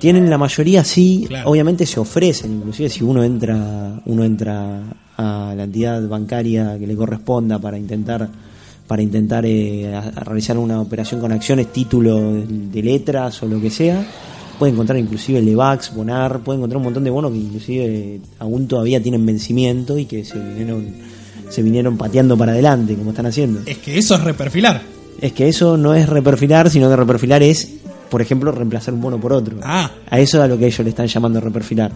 Tienen 0.00 0.28
la 0.28 0.38
mayoría 0.38 0.82
sí, 0.82 1.26
Claro. 1.28 1.50
obviamente 1.50 1.86
se 1.86 2.00
ofrecen, 2.00 2.54
inclusive 2.54 2.88
si 2.88 3.04
uno 3.04 3.22
entra, 3.22 4.00
uno 4.04 4.24
entra 4.24 4.80
a 5.16 5.54
la 5.56 5.62
entidad 5.62 6.02
bancaria 6.08 6.76
que 6.80 6.86
le 6.88 6.96
corresponda 6.96 7.60
para 7.60 7.78
intentar 7.78 8.28
para 8.88 9.00
intentar 9.00 9.46
eh, 9.46 9.94
a- 9.94 10.00
a 10.00 10.24
realizar 10.24 10.58
una 10.58 10.80
operación 10.80 11.20
con 11.20 11.30
acciones, 11.30 11.72
título 11.72 12.32
de, 12.34 12.44
de 12.46 12.82
letras 12.82 13.40
o 13.44 13.46
lo 13.46 13.60
que 13.60 13.70
sea, 13.70 14.04
puede 14.58 14.72
encontrar 14.72 14.98
inclusive 14.98 15.40
Levax, 15.40 15.94
Bonar, 15.94 16.40
puede 16.40 16.58
encontrar 16.58 16.78
un 16.78 16.84
montón 16.84 17.04
de 17.04 17.10
bonos 17.10 17.32
que 17.32 17.38
inclusive 17.38 18.20
aún 18.38 18.68
todavía 18.68 19.02
tienen 19.02 19.24
vencimiento 19.24 19.98
y 19.98 20.06
que 20.06 20.24
se 20.24 20.38
vinieron 20.38 21.12
se 21.52 21.62
vinieron 21.62 21.98
pateando 21.98 22.36
para 22.36 22.52
adelante 22.52 22.94
como 22.96 23.10
están 23.10 23.26
haciendo. 23.26 23.60
Es 23.66 23.78
que 23.78 23.98
eso 23.98 24.14
es 24.14 24.24
reperfilar. 24.24 24.80
Es 25.20 25.32
que 25.32 25.48
eso 25.48 25.76
no 25.76 25.94
es 25.94 26.08
reperfilar, 26.08 26.70
sino 26.70 26.88
que 26.88 26.96
reperfilar 26.96 27.42
es, 27.42 27.70
por 28.08 28.22
ejemplo, 28.22 28.50
reemplazar 28.52 28.94
un 28.94 29.02
bono 29.02 29.20
por 29.20 29.34
otro. 29.34 29.58
Ah. 29.62 29.90
A 30.08 30.18
eso 30.18 30.38
es 30.38 30.44
a 30.44 30.48
lo 30.48 30.56
que 30.56 30.66
ellos 30.66 30.80
le 30.80 30.88
están 30.88 31.06
llamando 31.06 31.40
reperfilar. 31.40 31.92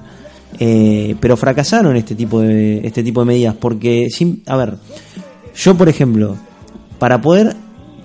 Eh, 0.59 1.17
pero 1.21 1.37
fracasaron 1.37 1.97
este 1.97 2.15
tipo 2.15 2.41
de 2.41 2.87
este 2.87 3.03
tipo 3.03 3.21
de 3.21 3.27
medidas 3.27 3.55
porque, 3.59 4.09
sin, 4.11 4.43
a 4.47 4.57
ver, 4.57 4.75
yo 5.55 5.75
por 5.75 5.89
ejemplo, 5.89 6.37
para 6.99 7.21
poder 7.21 7.57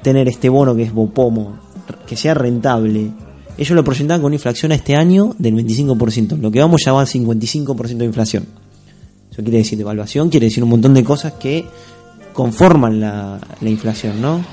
tener 0.02 0.28
este 0.28 0.50
bono 0.50 0.76
que 0.76 0.84
es 0.84 0.94
Bopomo, 0.94 1.60
que 2.08 2.16
sea 2.16 2.34
rentable, 2.34 3.12
ellos 3.58 3.76
lo 3.76 3.84
proyectaban 3.84 4.22
con 4.22 4.28
una 4.28 4.36
inflación 4.36 4.72
a 4.72 4.76
este 4.76 4.96
año 4.96 5.36
del 5.38 5.56
25%, 5.56 6.38
lo 6.40 6.52
que 6.52 6.60
vamos 6.60 6.82
ya 6.86 6.94
va 6.94 7.02
a 7.02 7.06
55% 7.06 7.98
de 7.98 8.06
inflación. 8.06 8.46
Eso 9.32 9.42
quiere 9.44 9.60
decir 9.60 9.78
devaluación, 9.78 10.30
quiere 10.30 10.48
decir 10.48 10.64
un 10.64 10.70
montón 10.70 10.94
de 10.94 11.04
cosas 11.04 11.34
que 11.34 11.66
conforman 12.34 13.00
la, 13.00 13.40
la 13.60 13.70
inflación, 13.70 14.22
¿no? 14.22 14.44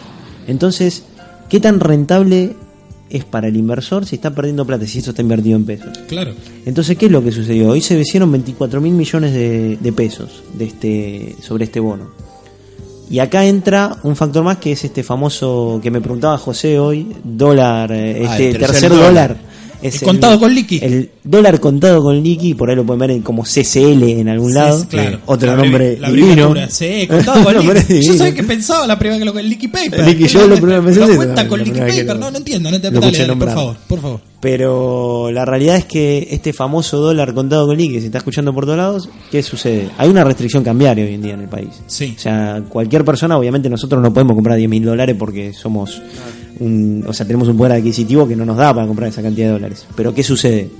Entonces, 0.47 1.05
¿qué 1.49 1.61
tan 1.61 1.81
rentable 1.81 2.55
es 3.11 3.25
para 3.25 3.49
el 3.49 3.57
inversor 3.57 4.07
si 4.07 4.17
está 4.17 4.35
perdiendo 4.35 4.67
plata, 4.67 4.87
si 4.87 4.99
esto 4.99 5.11
está 5.11 5.23
invertido 5.23 5.57
en 5.57 5.65
pesos? 5.65 5.99
Claro. 6.07 6.33
Entonces, 6.65 6.97
¿qué 6.97 7.07
es 7.07 7.13
lo 7.13 7.23
que 7.23 7.33
sucedió? 7.33 7.71
Hoy 7.71 7.81
se 7.81 7.97
vencieron 7.97 8.31
24 8.31 8.81
mil 8.81 8.93
millones 8.93 9.33
de, 9.33 9.79
de 9.81 9.93
pesos 9.93 10.43
de 10.55 10.65
este, 10.65 11.37
sobre 11.41 11.65
este 11.65 11.81
bono. 11.81 12.28
Y 13.11 13.21
acá 13.21 13.45
entra 13.47 13.97
un 14.03 14.17
factor 14.17 14.45
más 14.45 14.59
que 14.59 14.73
es 14.73 14.85
este 14.85 15.03
famoso 15.03 15.81
que 15.83 15.91
me 15.91 16.01
preguntaba 16.01 16.37
José 16.37 16.79
hoy, 16.79 17.17
dólar, 17.25 17.91
eh, 17.93 18.23
Ah, 18.27 18.33
este 18.33 18.51
el 18.51 18.59
tercer 18.59 18.71
tercer, 18.71 18.91
dólar. 18.91 19.07
dólar. 19.09 19.37
Es 19.81 19.95
El 19.97 20.01
contado 20.03 20.41
con 20.41 20.55
liqui. 20.55 20.81
El 20.83 21.11
dólar 21.23 21.61
contado 21.61 22.03
con 22.03 22.21
liqui, 22.23 22.55
por 22.55 22.69
ahí 22.69 22.75
lo 22.77 22.85
pueden 22.85 22.99
ver 23.01 23.11
en- 23.13 23.23
como 23.23 23.45
CCL 23.45 24.03
en 24.21 24.29
algún 24.29 24.53
lado. 24.53 24.81
Sí, 24.81 24.87
claro. 24.89 25.21
Otro 25.27 25.51
La 25.55 25.57
nombre 25.63 25.97
La 26.01 26.11
divino. 26.11 26.53
Sí, 26.69 27.07
contado 27.09 27.45
con 27.45 27.55
liqui. 27.77 28.03
Yo 28.03 28.15
sabía 28.15 28.35
que 28.35 28.43
pensaba 28.43 28.87
la 28.87 28.99
primera 28.99 29.19
que 29.21 29.25
lo 29.25 29.33
que 29.33 29.41
el 29.41 29.49
liqui 29.49 29.69
paper. 29.69 30.05
Liqui, 30.07 30.27
yo 30.27 30.47
lo 30.49 30.57
primero 30.57 30.81
que 30.85 30.93
pensé 30.93 31.17
cuenta 31.17 31.47
con 31.47 31.59
liqui 31.61 31.79
paper. 31.79 32.07
lo- 32.07 32.15
No, 32.17 32.31
no 32.33 32.39
entiendo. 32.39 32.71
No 32.71 32.77
entiendo. 32.77 33.01
lo 33.01 33.07
Dale, 33.11 33.37
por 33.37 33.51
favor, 33.55 33.77
por 33.89 34.01
favor. 34.01 34.21
Pero 34.41 35.31
la 35.33 35.45
realidad 35.45 35.77
es 35.77 35.85
que 35.85 36.29
este 36.31 36.53
famoso 36.53 36.99
dólar 36.99 37.35
contado 37.35 37.67
con 37.67 37.77
liqui 37.77 37.95
que 37.95 38.01
se 38.01 38.07
está 38.07 38.19
escuchando 38.19 38.53
por 38.55 38.65
todos 38.65 38.79
lados, 38.79 39.09
¿qué 39.31 39.43
sucede? 39.43 39.89
Hay 39.99 40.09
una 40.09 40.25
restricción 40.25 40.65
cambiaria 40.65 41.05
hoy 41.05 41.15
en 41.15 41.23
día 41.23 41.35
en 41.35 41.41
el 41.41 41.49
país. 41.49 41.71
Sí. 41.87 42.15
O 42.17 42.21
sea, 42.21 42.63
cualquier 42.69 43.05
persona, 43.05 43.37
obviamente 43.39 43.69
nosotros 43.69 44.01
no 44.03 44.13
podemos 44.13 44.35
comprar 44.35 44.57
10 44.57 44.69
mil 44.71 44.85
dólares 44.85 45.17
porque 45.19 45.53
somos 45.53 46.01
un, 46.61 47.05
o 47.07 47.13
sea, 47.13 47.27
tenemos 47.27 47.49
un 47.49 47.57
poder 47.57 47.73
adquisitivo 47.73 48.27
que 48.27 48.37
no 48.37 48.45
nos 48.45 48.57
da 48.57 48.75
para 48.75 48.87
comprar 48.87 49.09
esa 49.09 49.23
cantidad 49.23 49.49
de 49.49 49.53
dólares. 49.53 49.87
Pero 49.97 50.15
¿qué 50.15 50.23
sucede? 50.23 50.71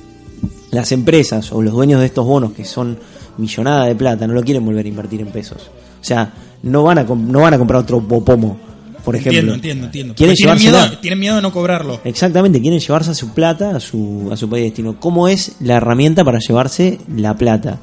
Las 0.71 0.93
empresas 0.93 1.53
o 1.53 1.63
los 1.63 1.73
dueños 1.73 2.01
de 2.01 2.07
estos 2.07 2.27
bonos 2.27 2.53
que 2.53 2.65
son 2.65 2.99
millonada 3.39 3.87
de 3.87 3.95
plata 3.95 4.27
no 4.27 4.35
lo 4.35 4.43
quieren 4.43 4.65
volver 4.65 4.85
a 4.85 4.89
invertir 4.89 5.21
en 5.21 5.29
pesos. 5.29 5.71
O 6.01 6.05
sea, 6.05 6.33
no 6.63 6.83
van 6.83 6.99
a, 6.99 7.05
no 7.05 7.41
van 7.41 7.55
a 7.55 7.59
comprar 7.59 7.81
otro 7.81 8.01
Bopomo, 8.01 8.59
por 9.05 9.17
ejemplo. 9.17 9.39
Entiendo, 9.39 9.55
entiendo, 9.55 9.87
entiendo. 9.87 10.15
Quieren 10.15 10.37
tienen, 10.37 10.59
miedo, 10.59 10.99
tienen 11.01 11.19
miedo 11.19 11.37
de 11.37 11.43
no 11.43 11.53
cobrarlo. 11.53 12.01
Exactamente, 12.05 12.61
quieren 12.61 12.81
llevarse 12.81 13.13
a 13.13 13.15
su 13.15 13.31
plata 13.31 13.77
a 13.77 13.81
su, 13.81 14.29
a 14.31 14.37
su 14.37 14.49
país 14.49 14.63
de 14.63 14.69
destino. 14.71 15.01
¿Cómo 15.01 15.29
es 15.29 15.57
la 15.61 15.77
herramienta 15.77 16.25
para 16.25 16.39
llevarse 16.39 16.99
la 17.17 17.37
plata? 17.37 17.79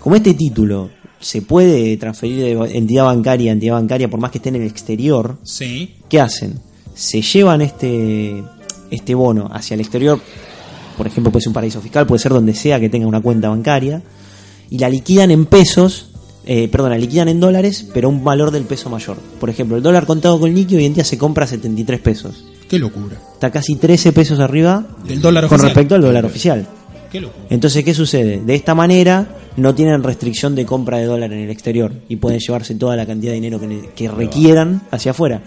Como 0.00 0.16
este 0.16 0.34
título 0.34 0.90
se 1.20 1.40
puede 1.40 1.96
transferir 1.96 2.36
de 2.58 2.76
entidad 2.76 3.04
bancaria 3.04 3.50
a 3.50 3.54
entidad 3.54 3.74
bancaria 3.74 4.10
por 4.10 4.20
más 4.20 4.30
que 4.30 4.38
esté 4.38 4.50
en 4.50 4.56
el 4.56 4.62
exterior, 4.66 5.38
Sí. 5.42 5.94
¿qué 6.08 6.20
hacen? 6.20 6.60
Se 6.94 7.22
llevan 7.22 7.60
este, 7.60 8.42
este 8.90 9.14
bono 9.14 9.48
hacia 9.52 9.74
el 9.74 9.80
exterior, 9.80 10.20
por 10.96 11.06
ejemplo, 11.06 11.32
puede 11.32 11.42
ser 11.42 11.50
un 11.50 11.54
paraíso 11.54 11.80
fiscal, 11.80 12.06
puede 12.06 12.20
ser 12.20 12.32
donde 12.32 12.54
sea 12.54 12.78
que 12.80 12.88
tenga 12.88 13.06
una 13.06 13.20
cuenta 13.20 13.48
bancaria, 13.48 14.02
y 14.70 14.78
la 14.78 14.88
liquidan 14.88 15.30
en 15.30 15.46
pesos, 15.46 16.10
eh, 16.46 16.68
perdón, 16.68 16.90
la 16.90 16.98
liquidan 16.98 17.28
en 17.28 17.40
dólares, 17.40 17.86
pero 17.92 18.08
a 18.08 18.10
un 18.10 18.22
valor 18.24 18.50
del 18.50 18.64
peso 18.64 18.90
mayor. 18.90 19.16
Por 19.40 19.50
ejemplo, 19.50 19.76
el 19.76 19.82
dólar 19.82 20.06
contado 20.06 20.38
con 20.38 20.54
liqui 20.54 20.76
hoy 20.76 20.86
en 20.86 20.94
día 20.94 21.04
se 21.04 21.18
compra 21.18 21.44
a 21.44 21.48
73 21.48 22.00
pesos. 22.00 22.44
Qué 22.68 22.78
locura. 22.78 23.16
Está 23.34 23.50
casi 23.50 23.76
13 23.76 24.12
pesos 24.12 24.40
arriba 24.40 24.86
Del 25.06 25.20
dólar 25.20 25.44
con 25.44 25.56
oficial. 25.56 25.68
respecto 25.68 25.94
al 25.94 26.02
dólar 26.02 26.24
oficial. 26.24 26.66
Qué 27.12 27.20
locura. 27.20 27.46
Entonces, 27.50 27.84
¿qué 27.84 27.94
sucede? 27.94 28.40
De 28.44 28.54
esta 28.54 28.74
manera 28.74 29.28
no 29.56 29.74
tienen 29.74 30.02
restricción 30.02 30.54
de 30.54 30.64
compra 30.66 30.98
de 30.98 31.04
dólar 31.04 31.32
en 31.32 31.40
el 31.40 31.50
exterior 31.50 31.92
y 32.08 32.16
pueden 32.16 32.40
llevarse 32.40 32.74
toda 32.74 32.96
la 32.96 33.06
cantidad 33.06 33.32
de 33.32 33.36
dinero 33.36 33.60
que, 33.60 33.90
que 33.94 34.08
requieran 34.08 34.82
hacia 34.90 35.12
afuera. 35.12 35.42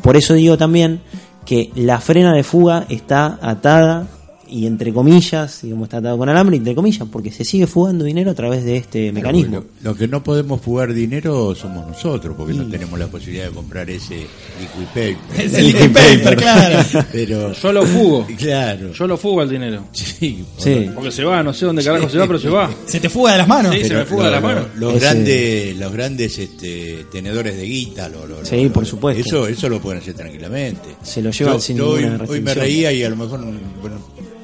Por 0.00 0.16
eso 0.16 0.34
digo 0.34 0.56
también 0.56 1.00
que 1.44 1.70
la 1.74 2.00
frena 2.00 2.32
de 2.34 2.44
fuga 2.44 2.86
está 2.88 3.38
atada 3.42 4.06
y 4.52 4.66
entre 4.66 4.92
comillas, 4.92 5.60
digamos, 5.62 5.86
está 5.86 5.98
atado 5.98 6.18
con 6.18 6.28
alambre, 6.28 6.56
entre 6.56 6.74
comillas, 6.74 7.08
porque 7.10 7.30
se 7.32 7.44
sigue 7.44 7.66
fugando 7.66 8.04
dinero 8.04 8.30
a 8.30 8.34
través 8.34 8.64
de 8.64 8.76
este 8.76 9.10
mecanismo. 9.12 9.64
Lo, 9.82 9.90
lo 9.90 9.96
que 9.96 10.06
no 10.08 10.22
podemos 10.22 10.60
fugar 10.60 10.92
dinero 10.92 11.54
somos 11.54 11.86
nosotros, 11.88 12.34
porque 12.36 12.52
no 12.54 12.66
tenemos 12.68 12.98
la 12.98 13.06
posibilidad 13.06 13.46
de 13.46 13.52
comprar 13.52 13.88
ese 13.90 14.16
liquid 14.60 14.86
paper. 14.88 15.16
Es 15.44 15.54
el 15.58 15.66
liquid 15.66 15.90
paper, 15.92 16.36
claro. 16.36 17.04
Pero, 17.12 17.52
Yo 17.52 17.72
lo 17.72 17.86
fugo. 17.86 18.26
claro. 18.38 18.92
Yo 18.92 19.06
lo 19.06 19.16
fugo 19.16 19.40
al 19.40 19.48
dinero. 19.50 19.84
Sí, 19.92 20.44
Sí. 20.58 20.90
Porque 20.94 21.10
se 21.10 21.24
va, 21.24 21.42
no 21.42 21.52
sé 21.52 21.64
dónde 21.66 21.82
carajo 21.82 22.08
se 22.08 22.18
va, 22.18 22.26
pero 22.26 22.38
se 22.38 22.48
va. 22.48 22.70
Se 22.86 23.00
te 23.00 23.08
fuga 23.08 23.32
de 23.32 23.38
las 23.38 23.48
manos. 23.48 23.74
Sí, 23.74 23.84
se 23.84 23.94
me 23.94 24.04
fuga 24.04 24.24
lo- 24.24 24.30
de 24.30 24.30
la 24.36 24.40
lo- 24.40 24.46
mano. 24.46 24.66
Los 24.76 24.94
Ese- 24.94 25.00
grandes, 25.04 25.76
los 25.78 25.92
grandes 25.92 26.38
este, 26.38 27.06
tenedores 27.10 27.56
de 27.56 27.64
guita, 27.64 28.08
lo- 28.08 28.26
lo- 28.26 28.44
Sí, 28.44 28.64
lo- 28.64 28.72
por 28.72 28.86
supuesto. 28.86 29.20
Eso, 29.20 29.46
eso 29.48 29.68
lo 29.68 29.80
pueden 29.80 30.00
hacer 30.00 30.14
tranquilamente. 30.14 30.88
Se 31.02 31.22
lo 31.22 31.30
llevan 31.30 31.54
Yo- 31.54 31.60
sin 31.60 31.76
yo 31.78 31.90
hoy, 31.90 32.02
ninguna 32.04 32.24
hoy 32.28 32.40
me 32.40 32.54
reía 32.54 32.92
y 32.92 33.02
a 33.02 33.10
lo 33.10 33.16
mejor, 33.16 33.40
bueno, 33.80 33.96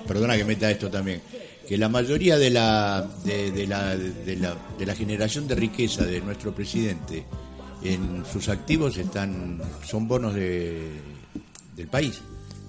perdona 0.08 0.36
que 0.36 0.44
meta 0.44 0.70
esto 0.70 0.88
también, 0.90 1.20
que 1.68 1.76
la 1.76 1.88
mayoría 1.88 2.38
de 2.38 2.50
la, 2.50 3.06
de, 3.24 3.50
de 3.52 3.66
la, 3.66 3.94
de 3.96 4.36
la, 4.36 4.56
de 4.78 4.86
la 4.86 4.94
generación 4.94 5.46
de 5.46 5.54
riqueza 5.54 6.04
de 6.04 6.20
nuestro 6.22 6.54
presidente 6.54 7.24
en 7.84 8.24
sus 8.32 8.48
activos 8.48 8.96
están 8.96 9.60
son 9.86 10.08
bonos 10.08 10.34
de, 10.34 10.88
del 11.76 11.86
país. 11.86 12.20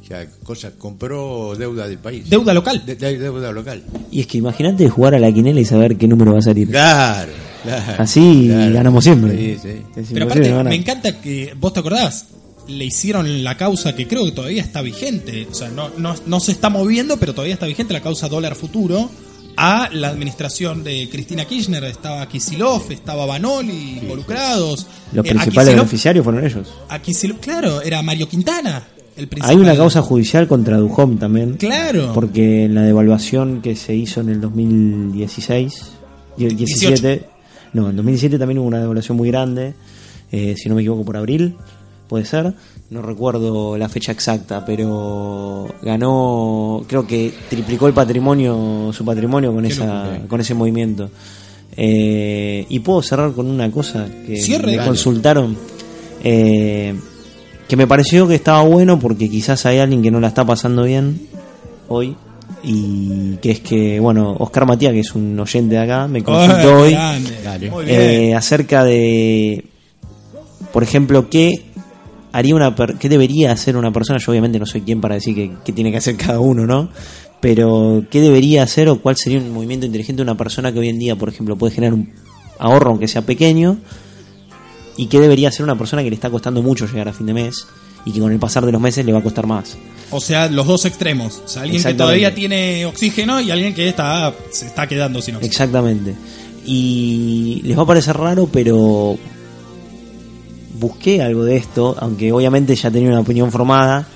O 0.03 0.05
sea, 0.09 0.27
cosas, 0.43 0.73
compró 0.77 1.55
deuda 1.55 1.87
del 1.87 1.99
país. 1.99 2.27
Deuda 2.29 2.53
local. 2.53 2.83
De- 2.85 2.95
de- 2.95 3.17
deuda 3.19 3.51
local. 3.51 3.83
Y 4.11 4.21
es 4.21 4.27
que 4.27 4.39
imagínate 4.39 4.89
jugar 4.89 5.13
a 5.15 5.19
la 5.19 5.31
quinela 5.31 5.59
y 5.59 5.65
saber 5.65 5.97
qué 5.97 6.07
número 6.07 6.33
va 6.33 6.39
a 6.39 6.41
salir. 6.41 6.67
Claro, 6.69 7.31
claro. 7.63 8.03
Así 8.03 8.47
claro. 8.47 8.73
ganamos 8.73 9.03
siempre. 9.03 9.37
Sí, 9.37 9.59
sí. 9.61 9.81
Es 10.01 10.07
Pero 10.11 10.25
aparte, 10.25 10.51
me 10.63 10.75
encanta 10.75 11.21
que, 11.21 11.53
vos 11.59 11.73
te 11.73 11.79
acordás, 11.81 12.25
le 12.69 12.85
hicieron 12.85 13.43
la 13.43 13.57
causa 13.57 13.95
que 13.95 14.07
creo 14.07 14.25
que 14.25 14.31
todavía 14.31 14.61
está 14.61 14.81
vigente. 14.81 15.47
O 15.51 15.53
sea, 15.53 15.69
no, 15.69 15.89
no, 15.97 16.15
no 16.25 16.39
se 16.39 16.51
está 16.51 16.69
moviendo, 16.69 17.17
pero 17.17 17.33
todavía 17.33 17.53
está 17.55 17.65
vigente 17.65 17.93
la 17.93 18.01
causa 18.01 18.27
dólar 18.29 18.55
futuro 18.55 19.09
a 19.57 19.89
la 19.91 20.09
administración 20.09 20.83
de 20.83 21.09
Cristina 21.11 21.45
Kirchner. 21.45 21.83
Estaba 21.83 22.27
Kisilov, 22.29 22.91
estaba 22.91 23.25
Banoli 23.25 23.99
involucrados. 24.01 24.87
Los 25.11 25.25
Eh, 25.25 25.29
principales 25.29 25.75
beneficiarios 25.75 26.23
fueron 26.23 26.45
ellos. 26.45 26.67
a 26.87 26.99
Kicillof, 27.01 27.39
claro, 27.39 27.81
era 27.81 28.01
Mario 28.01 28.29
Quintana 28.29 28.87
el 29.17 29.27
principal. 29.27 29.49
Hay 29.57 29.61
una 29.61 29.75
causa 29.75 30.01
judicial 30.01 30.47
contra 30.47 30.77
Duhom 30.77 31.17
también. 31.17 31.55
Claro. 31.55 32.13
Porque 32.13 32.65
en 32.65 32.75
la 32.75 32.83
devaluación 32.83 33.61
que 33.61 33.75
se 33.75 33.93
hizo 33.95 34.21
en 34.21 34.29
el 34.29 34.39
2016, 34.41 35.91
y 36.37 36.45
el 36.45 36.55
17, 36.55 37.23
no, 37.73 37.89
en 37.89 37.95
2017 37.97 38.39
también 38.39 38.59
hubo 38.59 38.67
una 38.67 38.79
devaluación 38.79 39.17
muy 39.17 39.27
grande, 39.29 39.73
eh, 40.31 40.55
si 40.57 40.69
no 40.69 40.75
me 40.75 40.81
equivoco 40.81 41.03
por 41.03 41.17
abril, 41.17 41.55
puede 42.09 42.25
ser, 42.25 42.53
no 42.89 43.01
recuerdo 43.03 43.77
la 43.77 43.87
fecha 43.87 44.11
exacta, 44.11 44.65
pero 44.65 45.67
ganó, 45.83 46.83
creo 46.87 47.05
que 47.05 47.31
triplicó 47.49 47.87
el 47.87 47.93
patrimonio, 47.93 48.91
su 48.91 49.05
patrimonio 49.05 49.53
con 49.53 49.63
esa, 49.65 50.19
con 50.27 50.41
ese 50.41 50.55
movimiento. 50.55 51.09
Eh, 51.77 52.65
y 52.67 52.79
puedo 52.79 53.01
cerrar 53.03 53.31
con 53.31 53.47
una 53.47 53.71
cosa 53.71 54.07
que 54.25 54.37
Cierre, 54.37 54.65
me 54.65 54.75
dale. 54.75 54.87
consultaron. 54.87 55.55
Eh, 56.23 56.95
que 57.67 57.75
me 57.77 57.85
pareció 57.85 58.27
que 58.27 58.35
estaba 58.35 58.63
bueno 58.63 58.99
porque 58.99 59.29
quizás 59.29 59.65
hay 59.67 59.77
alguien 59.77 60.01
que 60.01 60.09
no 60.09 60.19
la 60.19 60.29
está 60.29 60.43
pasando 60.43 60.83
bien 60.83 61.21
hoy 61.87 62.15
y 62.63 63.35
que 63.37 63.51
es 63.51 63.59
que, 63.59 63.99
bueno, 63.99 64.35
Oscar 64.39 64.65
Matías, 64.65 64.91
que 64.91 65.01
es 65.01 65.13
un 65.13 65.39
oyente 65.39 65.75
de 65.75 65.81
acá, 65.81 66.07
me 66.07 66.23
consultó 66.23 66.79
hoy 66.79 66.97
eh, 67.87 68.33
acerca 68.35 68.83
de, 68.83 69.63
por 70.73 70.83
ejemplo, 70.83 71.29
qué 71.29 71.68
haría 72.31 72.55
una 72.55 72.75
per- 72.75 72.95
qué 72.97 73.09
debería 73.09 73.51
hacer 73.51 73.75
una 73.77 73.91
persona. 73.91 74.19
Yo 74.19 74.31
obviamente 74.31 74.59
no 74.59 74.65
soy 74.65 74.81
quien 74.81 75.01
para 75.01 75.15
decir 75.15 75.35
qué, 75.35 75.51
qué 75.65 75.71
tiene 75.71 75.91
que 75.91 75.97
hacer 75.97 76.15
cada 76.17 76.39
uno, 76.39 76.65
¿no? 76.65 76.89
Pero 77.41 78.03
qué 78.11 78.19
debería 78.21 78.63
hacer 78.63 78.89
o 78.89 78.99
cuál 78.99 79.15
sería 79.17 79.39
un 79.39 79.51
movimiento 79.53 79.85
inteligente 79.85 80.17
de 80.19 80.23
una 80.23 80.35
persona 80.37 80.71
que 80.73 80.79
hoy 80.79 80.89
en 80.89 80.99
día, 80.99 81.15
por 81.15 81.29
ejemplo, 81.29 81.55
puede 81.55 81.73
generar 81.73 81.93
un 81.93 82.11
ahorro 82.59 82.89
aunque 82.91 83.07
sea 83.07 83.21
pequeño 83.21 83.77
y 84.97 85.07
qué 85.07 85.19
debería 85.19 85.47
hacer 85.47 85.63
una 85.63 85.77
persona 85.77 86.03
que 86.03 86.09
le 86.09 86.15
está 86.15 86.29
costando 86.29 86.61
mucho 86.61 86.85
llegar 86.85 87.07
a 87.07 87.13
fin 87.13 87.25
de 87.27 87.33
mes 87.33 87.65
y 88.05 88.11
que 88.11 88.19
con 88.19 88.31
el 88.33 88.39
pasar 88.39 88.65
de 88.65 88.71
los 88.73 88.81
meses 88.81 89.05
le 89.05 89.13
va 89.13 89.19
a 89.19 89.23
costar 89.23 89.47
más. 89.47 89.77
O 90.11 90.19
sea, 90.19 90.49
los 90.49 90.67
dos 90.67 90.83
extremos. 90.85 91.41
O 91.45 91.47
sea, 91.47 91.61
alguien 91.61 91.81
que 91.81 91.93
todavía 91.93 92.33
tiene 92.35 92.85
oxígeno 92.85 93.39
y 93.39 93.51
alguien 93.51 93.73
que 93.73 93.87
está 93.87 94.33
se 94.51 94.65
está 94.67 94.87
quedando 94.87 95.21
sin 95.21 95.35
oxígeno. 95.35 95.51
Exactamente. 95.51 96.15
Y 96.65 97.61
les 97.63 97.77
va 97.77 97.83
a 97.83 97.85
parecer 97.85 98.17
raro, 98.17 98.49
pero 98.51 99.17
busqué 100.79 101.21
algo 101.21 101.43
de 101.43 101.57
esto, 101.57 101.95
aunque 101.99 102.31
obviamente 102.31 102.75
ya 102.75 102.89
tenía 102.91 103.09
una 103.09 103.19
opinión 103.21 103.51
formada. 103.51 104.07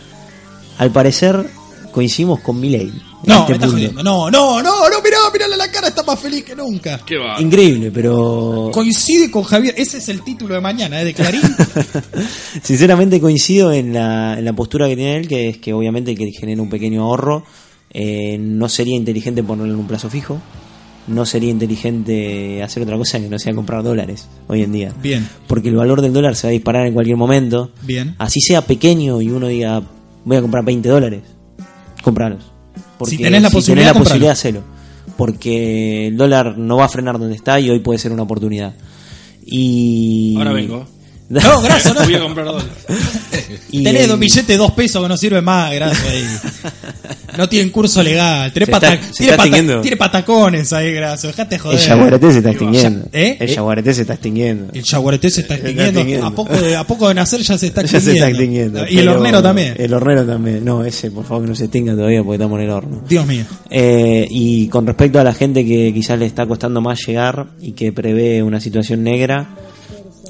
Al 0.77 0.91
parecer 0.91 1.45
coincidimos 1.91 2.39
con 2.39 2.59
Milei. 2.59 2.87
en 2.89 2.93
No, 3.25 3.39
este 3.41 3.51
me 3.51 3.55
estás 3.55 3.57
punto. 3.57 3.71
jodiendo. 3.71 4.03
No, 4.03 4.31
no, 4.31 4.61
no, 4.63 4.89
no, 4.89 5.01
mirá, 5.03 5.17
mirá 5.31 5.47
la 5.47 5.69
cara, 5.71 5.89
está 5.89 6.01
más 6.03 6.19
feliz 6.19 6.43
que 6.43 6.55
nunca. 6.55 6.99
¿Qué 7.05 7.17
va? 7.17 7.39
Increíble, 7.39 7.91
pero 7.91 8.69
Coincide 8.73 9.29
con 9.29 9.43
Javier, 9.43 9.75
ese 9.77 9.97
es 9.99 10.09
el 10.09 10.23
título 10.23 10.55
de 10.55 10.61
mañana, 10.61 11.01
¿eh? 11.01 11.05
de 11.05 11.13
Clarín. 11.13 11.41
sinceramente 12.63 13.19
coincido 13.21 13.71
en 13.71 13.93
la, 13.93 14.37
en 14.39 14.45
la 14.45 14.53
postura 14.53 14.87
que 14.87 14.95
tiene 14.95 15.17
él, 15.17 15.27
que 15.27 15.49
es 15.49 15.57
que 15.57 15.73
obviamente 15.73 16.15
que 16.15 16.31
genera 16.31 16.61
un 16.61 16.69
pequeño 16.69 17.03
ahorro. 17.03 17.43
eh, 17.91 18.37
no 18.39 18.67
sería 18.69 18.95
inteligente 18.95 19.43
ponerlo 19.43 19.73
en 19.73 19.79
un 19.79 19.87
plazo 19.87 20.09
fijo. 20.09 20.39
No 21.07 21.25
sería 21.25 21.49
inteligente 21.49 22.63
hacer 22.63 22.83
otra 22.83 22.97
cosa 22.97 23.19
que 23.19 23.27
no 23.27 23.37
sea 23.37 23.53
comprar 23.53 23.83
dólares 23.83 24.27
hoy 24.47 24.63
en 24.63 24.71
día. 24.71 24.93
Bien, 25.01 25.27
Porque 25.47 25.69
el 25.69 25.75
valor 25.75 26.01
del 26.01 26.13
dólar 26.13 26.35
se 26.35 26.47
va 26.47 26.49
a 26.49 26.51
disparar 26.51 26.87
en 26.87 26.93
cualquier 26.93 27.17
momento. 27.17 27.71
bien. 27.81 28.15
así 28.17 28.39
sea 28.39 28.61
pequeño 28.61 29.21
y 29.21 29.29
uno 29.29 29.47
diga 29.47 29.81
voy 30.25 30.37
a 30.37 30.41
comprar 30.41 30.63
20 30.63 30.87
dólares, 30.89 31.21
compralos. 32.01 32.43
Si 33.05 33.17
tenés 33.17 33.41
la 33.41 33.49
posibilidad, 33.49 33.89
tenés 33.89 33.99
la 33.99 34.03
posibilidad, 34.03 34.31
hacelo. 34.31 34.61
Porque 35.17 36.07
el 36.07 36.17
dólar 36.17 36.57
no 36.57 36.77
va 36.77 36.85
a 36.85 36.89
frenar 36.89 37.19
donde 37.19 37.35
está 37.35 37.59
y 37.59 37.69
hoy 37.69 37.79
puede 37.79 37.99
ser 37.99 38.11
una 38.11 38.23
oportunidad. 38.23 38.73
Y. 39.45 40.35
Ahora 40.37 40.53
vengo. 40.53 40.85
No, 41.41 41.61
gracias, 41.63 41.95
no. 41.95 42.03
Voy 42.03 42.15
a 42.15 42.19
comprar 42.19 42.45
dólares. 42.45 42.69
Y 43.71 43.83
Tenés 43.83 44.03
el- 44.03 44.09
dos 44.09 44.19
billetes 44.19 44.47
de 44.47 44.57
dos 44.57 44.71
pesos 44.71 45.01
que 45.01 45.09
no 45.09 45.17
sirve 45.17 45.41
más, 45.41 45.73
gracias 45.73 46.05
ahí. 46.07 46.25
No 47.37 47.49
tienen 47.49 47.71
curso 47.71 48.03
legal. 48.03 48.51
Tenés 48.53 48.67
Se 48.67 48.71
pata- 48.71 48.93
está- 48.93 49.07
se 49.07 49.13
tiene, 49.13 49.31
está 49.31 49.37
pata- 49.37 49.47
extinguiendo. 49.49 49.81
tiene 49.81 49.97
patacones 49.97 50.73
ahí, 50.73 50.93
gracias. 50.93 51.35
Dejate 51.35 51.57
joder. 51.59 51.79
El 51.79 51.85
yaguareté 51.85 52.31
se 52.31 52.37
está 52.37 52.49
extinguiendo. 52.51 53.05
¿Eh? 53.11 53.37
El 53.39 53.47
yaguareté 53.49 53.93
se 53.93 54.01
está 54.01 54.13
extinguiendo. 54.13 54.73
El 54.73 54.83
yaguareté 54.83 55.29
se 55.31 55.41
está 55.41 55.53
extinguiendo. 55.55 55.99
extinguiendo. 55.99 56.27
A, 56.27 56.31
poco 56.35 56.53
de, 56.55 56.75
a 56.75 56.83
poco 56.85 57.07
de 57.07 57.13
nacer 57.15 57.41
ya 57.41 57.57
se 57.57 57.65
está 57.67 57.81
Ya 57.85 57.87
se 57.87 57.97
extinguiendo. 57.97 58.27
está 58.27 58.29
extinguiendo. 58.29 58.79
Y 58.87 58.99
el 58.99 59.05
pero- 59.05 59.11
hornero 59.13 59.41
también. 59.41 59.73
El 59.77 59.93
hornero 59.93 60.25
también. 60.25 60.63
No, 60.63 60.83
ese, 60.85 61.09
por 61.09 61.25
favor, 61.25 61.43
que 61.43 61.49
no 61.49 61.55
se 61.55 61.63
extinga 61.65 61.93
todavía 61.95 62.21
porque 62.23 62.35
estamos 62.35 62.59
en 62.59 62.65
el 62.65 62.71
horno. 62.71 63.01
Dios 63.09 63.25
mío. 63.25 63.45
Eh, 63.71 64.27
y 64.29 64.67
con 64.67 64.85
respecto 64.85 65.19
a 65.19 65.23
la 65.23 65.33
gente 65.33 65.65
que 65.65 65.91
quizás 65.93 66.19
le 66.19 66.27
está 66.27 66.45
costando 66.45 66.81
más 66.81 66.99
llegar 67.07 67.47
y 67.59 67.71
que 67.71 67.91
prevé 67.91 68.43
una 68.43 68.59
situación 68.59 69.01
negra, 69.03 69.47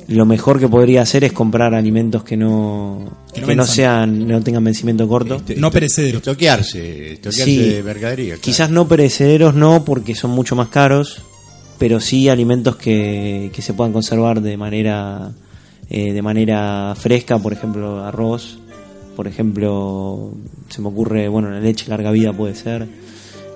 lo 0.07 0.25
mejor 0.25 0.59
que 0.59 0.67
podría 0.67 1.01
hacer 1.01 1.23
es 1.23 1.31
comprar 1.33 1.73
alimentos 1.73 2.23
que 2.23 2.35
no, 2.37 3.09
Que 3.33 3.41
que 3.41 3.55
no 3.55 3.65
sean, 3.65 4.27
no 4.27 4.41
tengan 4.41 4.63
vencimiento 4.63 5.07
corto. 5.07 5.35
Este- 5.35 5.55
No 5.55 5.71
perecederos. 5.71 6.17
Estoquearse, 6.21 7.13
estoquearse 7.13 7.45
Sí. 7.45 7.57
de 7.57 7.83
mercadería. 7.83 8.33
claro. 8.33 8.41
Quizás 8.41 8.69
no 8.69 8.87
perecederos 8.87 9.55
no, 9.55 9.85
porque 9.85 10.13
son 10.15 10.31
mucho 10.31 10.55
más 10.55 10.67
caros, 10.69 11.21
pero 11.77 11.99
sí 11.99 12.29
alimentos 12.29 12.75
que, 12.75 13.49
que 13.53 13.61
se 13.61 13.73
puedan 13.73 13.93
conservar 13.93 14.41
de 14.41 14.57
manera 14.57 15.31
eh, 15.89 16.11
de 16.13 16.21
manera 16.21 16.95
fresca, 16.97 17.37
por 17.39 17.53
ejemplo 17.53 18.03
arroz, 18.03 18.57
por 19.15 19.27
ejemplo 19.27 20.33
se 20.69 20.81
me 20.81 20.87
ocurre, 20.87 21.27
bueno, 21.27 21.49
la 21.51 21.59
leche 21.59 21.85
larga 21.89 22.09
vida 22.11 22.33
puede 22.33 22.55
ser, 22.55 22.87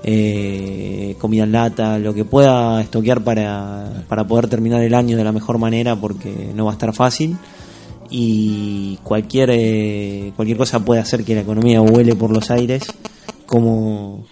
eh, 0.10 1.18
comida 1.20 1.44
en 1.44 1.52
lata, 1.52 2.00
lo 2.00 2.14
que 2.14 2.24
pueda 2.24 2.80
estoquear 2.80 3.26
para, 3.26 4.06
para 4.08 4.26
poder 4.26 4.48
terminar 4.48 4.82
el 4.82 4.94
año 4.94 5.18
de 5.18 5.24
la 5.26 5.34
mejor 5.34 5.58
manera, 5.58 5.98
porque 5.98 6.52
no 6.56 6.64
va 6.64 6.72
a 6.72 6.76
estar 6.76 6.94
fácil. 6.94 7.36
Y 8.10 9.00
cualquier 9.04 9.50
eh, 9.52 10.32
cualquier 10.38 10.58
cosa 10.58 10.80
puede 10.80 11.02
hacer 11.02 11.26
que 11.26 11.36
la 11.36 11.42
economía 11.42 11.82
vuele 11.82 12.16
por 12.16 12.32
los 12.32 12.50
aires 12.52 12.86
como 13.46 14.26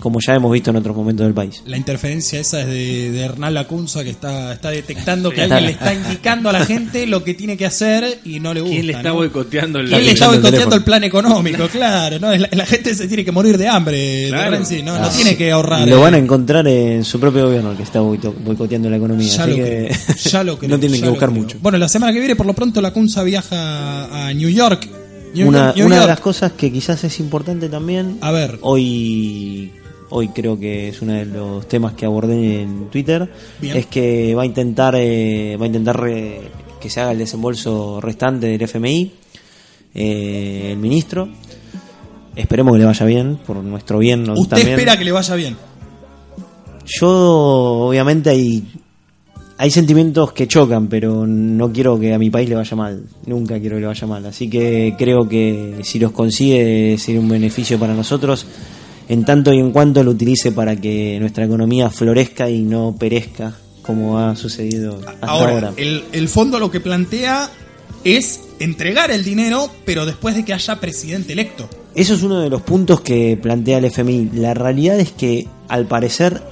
como 0.00 0.18
ya 0.20 0.34
hemos 0.34 0.52
visto 0.52 0.70
en 0.70 0.76
otros 0.76 0.94
momentos 0.96 1.24
del 1.24 1.34
país. 1.34 1.62
La 1.66 1.76
interferencia 1.76 2.40
esa 2.40 2.60
es 2.60 2.66
de, 2.66 3.10
de 3.12 3.20
Hernán 3.20 3.54
Lacunza 3.54 4.02
que 4.02 4.10
está, 4.10 4.52
está 4.52 4.70
detectando 4.70 5.30
que 5.30 5.42
alguien 5.42 5.64
le 5.66 5.70
está 5.70 5.94
indicando 5.94 6.48
a 6.48 6.52
la 6.52 6.66
gente 6.66 7.06
lo 7.06 7.22
que 7.22 7.34
tiene 7.34 7.56
que 7.56 7.64
hacer 7.64 8.18
y 8.24 8.40
no 8.40 8.52
le 8.52 8.60
gusta. 8.60 8.74
¿Quién 8.74 8.86
le 8.88 8.92
está 8.94 9.08
¿no? 9.10 9.14
boicoteando 9.14 9.78
el 9.78 9.88
¿Quién 9.88 10.04
le 10.04 10.10
está 10.10 10.24
el 10.26 10.30
boicoteando 10.40 10.76
el 10.76 10.82
plan 10.84 11.04
económico? 11.04 11.68
Claro, 11.68 12.18
no, 12.18 12.34
la, 12.36 12.48
la 12.50 12.66
gente 12.66 12.94
se 12.94 13.06
tiene 13.06 13.24
que 13.24 13.32
morir 13.32 13.56
de 13.56 13.68
hambre, 13.68 14.26
Claro. 14.28 14.50
de 14.50 14.56
Renzi, 14.56 14.82
no, 14.82 14.98
no 14.98 15.06
Ah, 15.06 15.10
tiene 15.14 15.36
que 15.36 15.50
ahorrar. 15.52 15.86
Lo 15.88 15.96
eh. 15.98 16.00
van 16.00 16.14
a 16.14 16.18
encontrar 16.18 16.66
en 16.66 17.04
su 17.04 17.20
propio 17.20 17.46
gobierno 17.46 17.70
el 17.70 17.76
que 17.76 17.84
está 17.84 18.00
boicoteando 18.00 18.90
la 18.90 18.96
economía. 18.96 19.28
Ya 19.28 19.42
así 19.44 19.50
lo, 19.52 19.56
que 19.56 19.62
creo, 19.88 20.16
ya 20.30 20.44
lo 20.44 20.58
creo, 20.58 20.70
no 20.70 20.80
tienen 20.80 20.98
ya 21.00 21.04
que 21.04 21.10
buscar 21.10 21.28
creo. 21.30 21.40
mucho. 21.40 21.58
Bueno, 21.62 21.78
la 21.78 21.88
semana 21.88 22.12
que 22.12 22.18
viene, 22.18 22.34
por 22.36 22.46
lo 22.46 22.52
pronto, 22.52 22.80
la 22.82 22.92
Cunza 22.92 23.22
viaja 23.22 24.26
a 24.28 24.34
New 24.34 24.48
York. 24.50 24.88
New 25.34 25.48
una 25.48 25.72
New 25.72 25.86
una 25.86 26.00
de 26.00 26.06
las 26.06 26.20
cosas 26.20 26.52
que 26.52 26.70
quizás 26.72 27.02
es 27.04 27.18
importante 27.18 27.68
también, 27.68 28.18
A 28.20 28.30
ver, 28.30 28.58
hoy 28.60 29.72
hoy 30.16 30.28
creo 30.28 30.56
que 30.58 30.88
es 30.88 31.02
uno 31.02 31.12
de 31.14 31.24
los 31.26 31.66
temas 31.68 31.94
que 31.94 32.06
abordé 32.06 32.62
en 32.62 32.88
Twitter, 32.88 33.28
Bien. 33.60 33.76
es 33.76 33.86
que 33.86 34.32
va 34.34 34.42
a 34.42 34.46
intentar 34.46 34.94
eh, 34.96 35.56
va 35.60 35.64
a 35.64 35.66
intentar 35.66 36.00
re- 36.00 36.40
que 36.80 36.88
se 36.88 37.00
haga 37.00 37.10
el 37.12 37.18
desembolso 37.18 38.00
restante 38.00 38.46
del 38.46 38.62
FMI, 38.62 39.10
eh, 39.94 40.68
el 40.72 40.78
ministro. 40.78 41.28
Esperemos 42.36 42.72
que 42.74 42.78
le 42.80 42.84
vaya 42.84 43.06
bien, 43.06 43.38
por 43.46 43.56
nuestro 43.56 43.98
bien. 43.98 44.28
usted 44.30 44.56
también. 44.56 44.70
espera 44.78 44.96
que 44.98 45.04
le 45.04 45.12
vaya 45.12 45.34
bien. 45.34 45.56
Yo, 46.84 47.08
obviamente, 47.88 48.30
hay, 48.30 48.62
hay 49.56 49.70
sentimientos 49.70 50.32
que 50.32 50.46
chocan, 50.46 50.88
pero 50.88 51.26
no 51.26 51.72
quiero 51.72 51.98
que 51.98 52.12
a 52.12 52.18
mi 52.18 52.30
país 52.30 52.48
le 52.48 52.56
vaya 52.56 52.76
mal. 52.76 53.02
Nunca 53.26 53.58
quiero 53.58 53.76
que 53.76 53.80
le 53.80 53.86
vaya 53.86 54.06
mal. 54.06 54.26
Así 54.26 54.50
que 54.50 54.94
creo 54.98 55.28
que 55.28 55.78
si 55.82 55.98
los 55.98 56.12
consigue 56.12 56.96
sería 56.98 57.20
un 57.20 57.28
beneficio 57.28 57.78
para 57.78 57.94
nosotros, 57.94 58.46
en 59.08 59.24
tanto 59.24 59.52
y 59.52 59.58
en 59.58 59.70
cuanto 59.70 60.02
lo 60.02 60.12
utilice 60.12 60.52
para 60.52 60.76
que 60.76 61.18
nuestra 61.20 61.44
economía 61.44 61.90
florezca 61.90 62.48
y 62.48 62.62
no 62.62 62.96
perezca, 62.98 63.54
como 63.82 64.18
ha 64.18 64.36
sucedido 64.36 65.00
hasta 65.06 65.26
ahora. 65.26 65.52
Ahora, 65.52 65.72
El, 65.76 66.04
el 66.12 66.28
fondo 66.28 66.58
lo 66.58 66.70
que 66.70 66.80
plantea 66.80 67.50
es 68.04 68.40
entregar 68.58 69.10
el 69.10 69.24
dinero, 69.24 69.70
pero 69.84 70.06
después 70.06 70.34
de 70.34 70.44
que 70.44 70.52
haya 70.52 70.80
presidente 70.80 71.32
electo. 71.32 71.68
Eso 71.94 72.14
es 72.14 72.22
uno 72.22 72.40
de 72.40 72.50
los 72.50 72.62
puntos 72.62 73.00
que 73.00 73.38
plantea 73.40 73.78
el 73.78 73.84
FMI. 73.86 74.30
La 74.34 74.54
realidad 74.54 74.98
es 74.98 75.12
que, 75.12 75.46
al 75.68 75.86
parecer, 75.86 76.42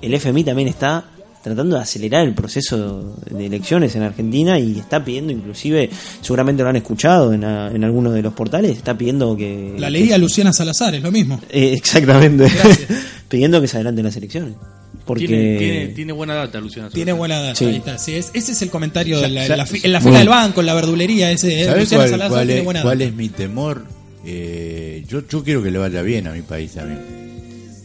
el 0.00 0.14
FMI 0.14 0.44
también 0.44 0.68
está 0.68 1.10
tratando 1.46 1.76
de 1.76 1.82
acelerar 1.82 2.26
el 2.26 2.34
proceso 2.34 3.16
de 3.30 3.46
elecciones 3.46 3.94
en 3.96 4.02
Argentina 4.02 4.58
y 4.58 4.78
está 4.78 5.04
pidiendo, 5.04 5.32
inclusive, 5.32 5.88
seguramente 6.20 6.62
lo 6.62 6.68
han 6.68 6.76
escuchado 6.76 7.32
en, 7.32 7.44
a- 7.44 7.70
en 7.70 7.84
algunos 7.84 8.12
de 8.14 8.22
los 8.22 8.32
portales, 8.34 8.76
está 8.76 8.96
pidiendo 8.96 9.36
que... 9.36 9.74
La 9.78 9.88
leía 9.90 10.18
Luciana 10.18 10.52
Salazar, 10.52 10.94
es 10.94 11.02
lo 11.02 11.10
mismo. 11.12 11.40
Eh, 11.50 11.72
exactamente. 11.76 12.44
Gracias. 12.44 12.88
pidiendo 13.28 13.60
que 13.60 13.68
se 13.68 13.76
adelanten 13.76 14.04
las 14.04 14.16
elecciones. 14.16 14.54
Porque... 15.04 15.26
Tiene, 15.28 15.58
tiene, 15.58 15.86
tiene 15.88 16.12
buena 16.12 16.34
data, 16.34 16.60
Luciana. 16.60 16.90
Tiene 16.90 17.12
buena 17.12 17.40
data. 17.40 17.54
Sí. 17.54 17.64
ahí 17.66 17.76
está. 17.76 17.96
Sí, 17.98 18.14
es- 18.14 18.30
ese 18.34 18.52
es 18.52 18.62
el 18.62 18.70
comentario 18.70 19.20
de 19.20 19.28
la, 19.28 19.46
en 19.46 19.56
la, 19.56 19.62
en 19.62 19.66
fila 19.68 20.00
del 20.18 20.28
banco, 20.28 20.60
en 20.60 20.66
la 20.66 20.74
verdulería. 20.74 21.30
Ese, 21.30 21.62
eh, 21.62 21.64
¿Sabes 21.66 21.80
Luciana 21.82 22.02
cuál, 22.04 22.10
Salazar 22.10 22.30
cuál 22.32 22.46
tiene 22.46 22.58
es, 22.60 22.64
buena 22.64 22.82
cuál 22.82 22.98
data. 22.98 23.08
es 23.10 23.14
mi 23.16 23.28
temor? 23.28 23.84
Eh, 24.24 25.04
yo, 25.08 25.22
yo 25.28 25.44
quiero 25.44 25.62
que 25.62 25.70
le 25.70 25.78
vaya 25.78 26.02
bien 26.02 26.26
a 26.26 26.32
mi 26.32 26.42
país 26.42 26.72
también. 26.72 27.25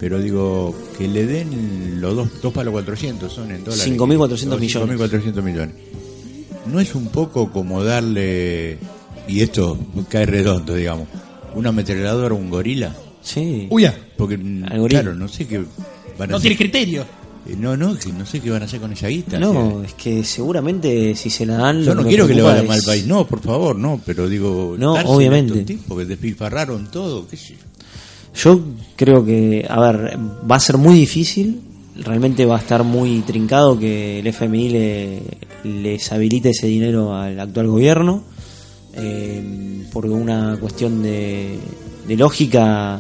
Pero 0.02 0.20
digo, 0.20 0.76
que 0.98 1.08
le 1.08 1.26
den 1.28 2.02
los 2.02 2.16
dos, 2.16 2.28
dos 2.42 2.52
palos 2.52 2.72
400 2.74 3.32
son 3.32 3.52
en 3.52 3.64
dólares. 3.64 3.88
5.400 3.88 4.46
Los 4.48 4.60
millones. 4.60 5.00
5.400 5.00 5.42
millones. 5.44 5.76
No 6.66 6.80
es 6.80 6.96
un 6.96 7.08
poco 7.10 7.52
como 7.52 7.84
darle, 7.84 8.78
y 9.28 9.42
esto 9.42 9.78
cae 10.10 10.26
redondo, 10.26 10.74
digamos, 10.74 11.08
una 11.56 11.70
ametralladora 11.70 12.34
a 12.34 12.38
un 12.38 12.50
gorila. 12.50 12.96
Sí. 13.22 13.68
Uy, 13.70 13.84
ya. 13.84 13.96
Porque, 14.18 14.38
mm, 14.40 14.64
Al 14.72 14.80
gorila. 14.80 15.02
claro, 15.02 15.16
no 15.16 15.28
sé 15.28 15.46
qué 15.48 15.60
van 15.60 16.30
a 16.30 16.32
No 16.32 16.38
hacer. 16.38 16.42
tiene 16.42 16.58
criterio. 16.58 17.02
Eh, 17.48 17.56
No, 17.60 17.78
no, 17.78 17.96
que 17.98 18.12
no 18.12 18.26
sé 18.26 18.40
qué 18.40 18.50
van 18.52 18.62
a 18.64 18.66
hacer 18.66 18.80
con 18.80 18.92
esa 18.94 19.08
guita. 19.08 19.38
No, 19.40 19.52
o 19.52 19.84
es 19.84 19.94
que 19.94 20.24
seguramente 20.24 21.14
si 21.16 21.30
se 21.30 21.46
la 21.46 21.58
dan. 21.58 21.84
yo 21.84 21.94
no 21.94 22.04
quiero 22.04 22.28
que 22.28 22.34
le 22.36 22.42
vaya 22.42 22.64
mal 22.64 22.78
al 22.80 22.84
país, 22.86 23.06
no, 23.06 23.26
por 23.28 23.40
favor, 23.42 23.76
no, 23.76 24.00
pero 24.06 24.28
digo, 24.28 24.76
No, 24.80 24.94
dársela 24.94 25.14
a 25.14 25.18
obviamente. 25.18 25.54
estos 25.60 25.66
tipos 25.66 25.98
que 26.00 26.06
despilfarraron 26.06 26.90
todo, 26.92 27.28
qué 27.28 27.38
sé 27.38 27.54
yo. 27.54 27.60
Yo 28.36 28.60
creo 28.96 29.26
que, 29.26 29.65
a 29.67 29.80
ver, 29.80 30.17
va 30.50 30.56
a 30.56 30.60
ser 30.60 30.78
muy 30.78 30.96
difícil. 30.96 31.62
Realmente 31.96 32.46
va 32.46 32.56
a 32.58 32.60
estar 32.60 32.84
muy 32.84 33.20
trincado 33.22 33.78
que 33.78 34.20
el 34.20 34.28
FMI 34.28 34.70
le, 34.70 35.22
les 35.63 36.12
habilite 36.12 36.50
ese 36.52 36.67
dinero 36.67 37.15
al 37.15 37.39
actual 37.39 37.67
gobierno. 37.67 38.24
eh, 38.96 39.84
por 39.91 40.06
una 40.06 40.58
cuestión 40.60 41.04
de, 41.04 41.58
de 42.08 42.15
lógica, 42.15 43.00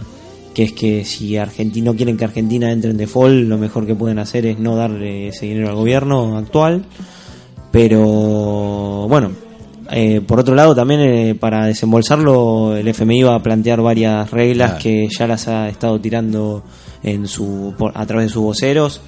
que 0.53 0.63
es 0.63 0.73
que 0.73 1.05
si 1.05 1.37
Argentina 1.37 1.91
no 1.91 1.95
quieren 1.95 2.17
que 2.17 2.25
Argentina 2.25 2.71
entre 2.71 2.91
en 2.91 2.97
default, 2.97 3.47
lo 3.47 3.57
mejor 3.57 3.85
que 3.85 3.95
pueden 3.95 4.19
hacer 4.19 4.45
es 4.45 4.59
no 4.59 4.75
darle 4.75 5.29
ese 5.29 5.45
dinero 5.45 5.69
al 5.69 5.75
gobierno 5.75 6.37
actual. 6.37 6.85
Pero 7.71 9.07
bueno, 9.07 9.31
eh, 9.91 10.21
por 10.25 10.39
otro 10.39 10.55
lado 10.55 10.73
también 10.73 11.01
eh, 11.01 11.35
para 11.35 11.65
desembolsarlo 11.67 12.75
el 12.77 12.87
FMI 12.87 13.23
va 13.23 13.35
a 13.35 13.43
plantear 13.43 13.81
varias 13.81 14.31
reglas 14.31 14.71
Claro. 14.71 14.83
que 14.83 15.07
ya 15.09 15.27
las 15.27 15.47
ha 15.47 15.67
estado 15.69 15.99
tirando 15.99 16.63
en 17.03 17.27
su 17.27 17.73
por- 17.77 17.91
a 17.95 18.05
través 18.05 18.27
de 18.27 18.33
sus 18.33 18.43
voceros 18.43 19.01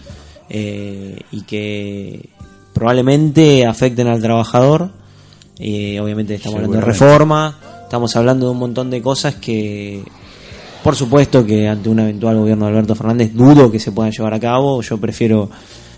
eh, 0.50 1.19
y 1.32 1.41
que 1.43 2.30
probablemente 2.74 3.65
afecten 3.65 4.08
al 4.08 4.22
trabajador. 4.22 4.89
Eh, 5.60 6.00
obviamente 6.02 6.36
estamos 6.36 6.56
hablando 6.56 6.78
de 6.78 6.82
reforma, 6.86 7.58
estamos 7.84 8.15
hablando 8.15 8.48
de 8.48 8.52
un 8.52 8.58
montón 8.60 8.89
de 8.89 9.02
cosas 9.02 9.36
que 9.36 10.04
por 10.84 10.96
supuesto 10.96 11.46
que 11.46 11.67
ante 11.69 11.88
un 11.89 12.00
eventual 12.00 12.38
gobierno 12.38 12.65
de 12.65 12.72
Alberto 12.72 12.96
Fernández 12.96 13.32
dudo 13.34 13.72
que 13.72 13.80
se 13.80 13.91
puedan 13.91 14.12
llevar 14.12 14.34
a 14.34 14.39
cabo. 14.39 14.82
Yo 14.82 14.98
prefiero 14.98 15.50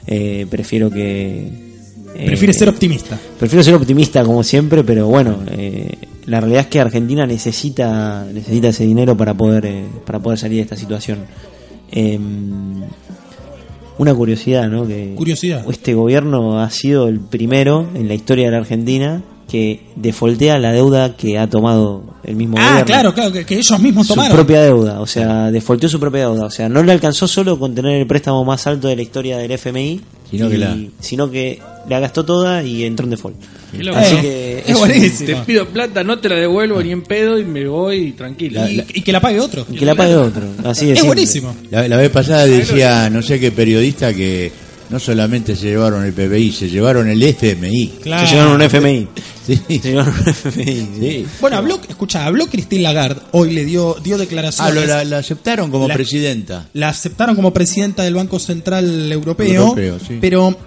eh, 0.06 0.45
prefiero 0.50 0.91
que 0.91 1.74
Prefiere 2.15 2.54
ser 2.54 2.69
optimista. 2.69 3.19
Prefiero 3.39 3.63
ser 3.63 3.73
optimista 3.73 4.23
como 4.23 4.43
siempre, 4.43 4.84
pero 4.84 5.08
bueno, 5.08 5.39
eh, 5.51 5.97
la 6.25 6.39
realidad 6.39 6.62
es 6.62 6.67
que 6.67 6.80
Argentina 6.80 7.25
necesita 7.25 8.25
necesita 8.32 8.69
ese 8.69 8.86
dinero 8.86 9.15
para 9.17 9.34
poder 9.34 9.65
eh, 9.65 9.86
para 10.06 10.19
poder 10.19 10.39
salir 10.39 10.58
de 10.58 10.63
esta 10.63 10.75
situación. 10.75 11.19
Em, 11.91 12.82
una 13.97 14.13
curiosidad, 14.13 14.69
¿no? 14.69 14.86
Que 14.88 15.13
Curiosidad. 15.15 15.65
Este 15.69 15.93
gobierno 15.93 16.60
ha 16.60 16.69
sido 16.69 17.08
el 17.08 17.19
primero 17.19 17.88
en 17.95 18.08
la 18.08 18.13
historia 18.13 18.45
de 18.45 18.51
la 18.51 18.58
Argentina 18.58 19.23
que 19.49 19.81
defoltea 19.95 20.58
la 20.58 20.71
deuda 20.73 21.15
que 21.15 21.38
ha 21.38 21.47
tomado 21.49 22.03
el 22.23 22.36
mismo 22.36 22.58
Ah, 22.58 22.63
gobierno. 22.81 22.86
claro, 22.86 23.13
claro, 23.13 23.31
que, 23.31 23.45
que 23.45 23.55
ellos 23.60 23.79
mismos 23.79 24.08
Su 24.08 24.13
tomaron. 24.15 24.36
propia 24.36 24.62
deuda, 24.62 24.99
o 24.99 25.05
sea, 25.08 25.51
defolteó 25.51 25.88
su 25.88 25.99
propia 25.99 26.21
deuda. 26.21 26.45
O 26.45 26.49
sea, 26.51 26.67
no 26.67 26.81
le 26.81 26.91
alcanzó 26.91 27.27
solo 27.27 27.60
con 27.60 27.75
tener 27.75 27.93
el 27.99 28.08
préstamo 28.08 28.43
más 28.43 28.65
alto 28.67 28.88
de 28.88 28.95
la 28.95 29.01
historia 29.03 29.38
del 29.38 29.51
FMI, 29.51 30.01
Sino 30.31 30.49
que 30.49 30.55
y- 30.55 30.58
la- 30.58 30.77
sino 30.99 31.29
que 31.29 31.60
la 31.88 31.99
gastó 31.99 32.25
toda 32.25 32.63
y 32.63 32.84
entró 32.84 33.03
en 33.03 33.12
default. 33.12 33.38
Así 33.93 34.15
Eh, 34.15 34.21
que 34.21 34.58
es 34.60 34.69
es 34.69 34.73
un- 34.73 34.79
buenísimo. 34.79 35.27
Te 35.27 35.36
pido 35.45 35.67
plata, 35.67 36.03
no 36.03 36.17
te 36.17 36.27
la 36.29 36.36
devuelvo 36.38 36.81
ni 36.81 36.91
en 36.91 37.03
pedo 37.03 37.38
y 37.38 37.45
me 37.45 37.67
voy 37.67 38.13
tranquilo. 38.13 38.67
Y, 38.67 38.84
y 38.95 39.01
que 39.03 39.12
la 39.12 39.21
pague 39.21 39.39
otro. 39.39 39.65
Que 39.67 39.86
la 39.86 39.93
pague 39.93 40.15
otro. 40.15 40.41
Así 40.63 40.88
de 40.88 40.93
Es 40.93 40.99
simple. 40.99 41.08
buenísimo. 41.15 41.55
La, 41.69 41.88
la 41.88 41.97
vez 41.97 42.10
pasada 42.10 42.45
decía, 42.47 43.10
no 43.12 43.21
sé 43.21 43.39
qué 43.39 43.51
periodista, 43.51 44.12
que 44.13 44.51
no 44.89 45.00
solamente 45.00 45.56
se 45.56 45.67
llevaron 45.67 46.04
el 46.06 46.13
PBI, 46.13 46.52
se 46.52 46.69
llevaron 46.69 47.08
el 47.10 47.21
FMI. 47.21 47.88
Claro. 48.04 48.28
Se 48.28 48.34
llevaron 48.36 48.56
un 48.56 48.62
FMI. 48.62 49.08
Sí. 49.45 49.62
Se 49.67 49.80
llevaron 49.80 50.13
un 50.13 50.28
FMI. 50.28 50.89
Sí. 51.00 51.26
Bueno, 51.41 51.58
habló, 51.58 51.80
escucha, 51.88 52.26
habló 52.26 52.48
Christine 52.48 52.82
Lagarde, 52.84 53.21
hoy 53.32 53.52
le 53.52 53.63
dio, 53.65 53.95
dio 54.04 54.15
Ah, 54.15 54.19
declaraciones. 54.19 54.76
lo- 54.76 54.86
la, 54.86 55.04
la 55.04 55.17
aceptaron 55.19 55.69
como 55.71 55.88
La- 55.88 55.93
presidenta. 55.93 56.67
la 56.74 56.89
aceptaron 56.89 57.36
como 57.36 57.54
presidenta 57.54 58.04
del 58.04 58.15
Banco 58.15 58.39
Central 58.39 59.12
Europeo, 59.12 59.54
Europeo, 59.67 60.00
sí. 60.00 60.17
pero 60.21 60.58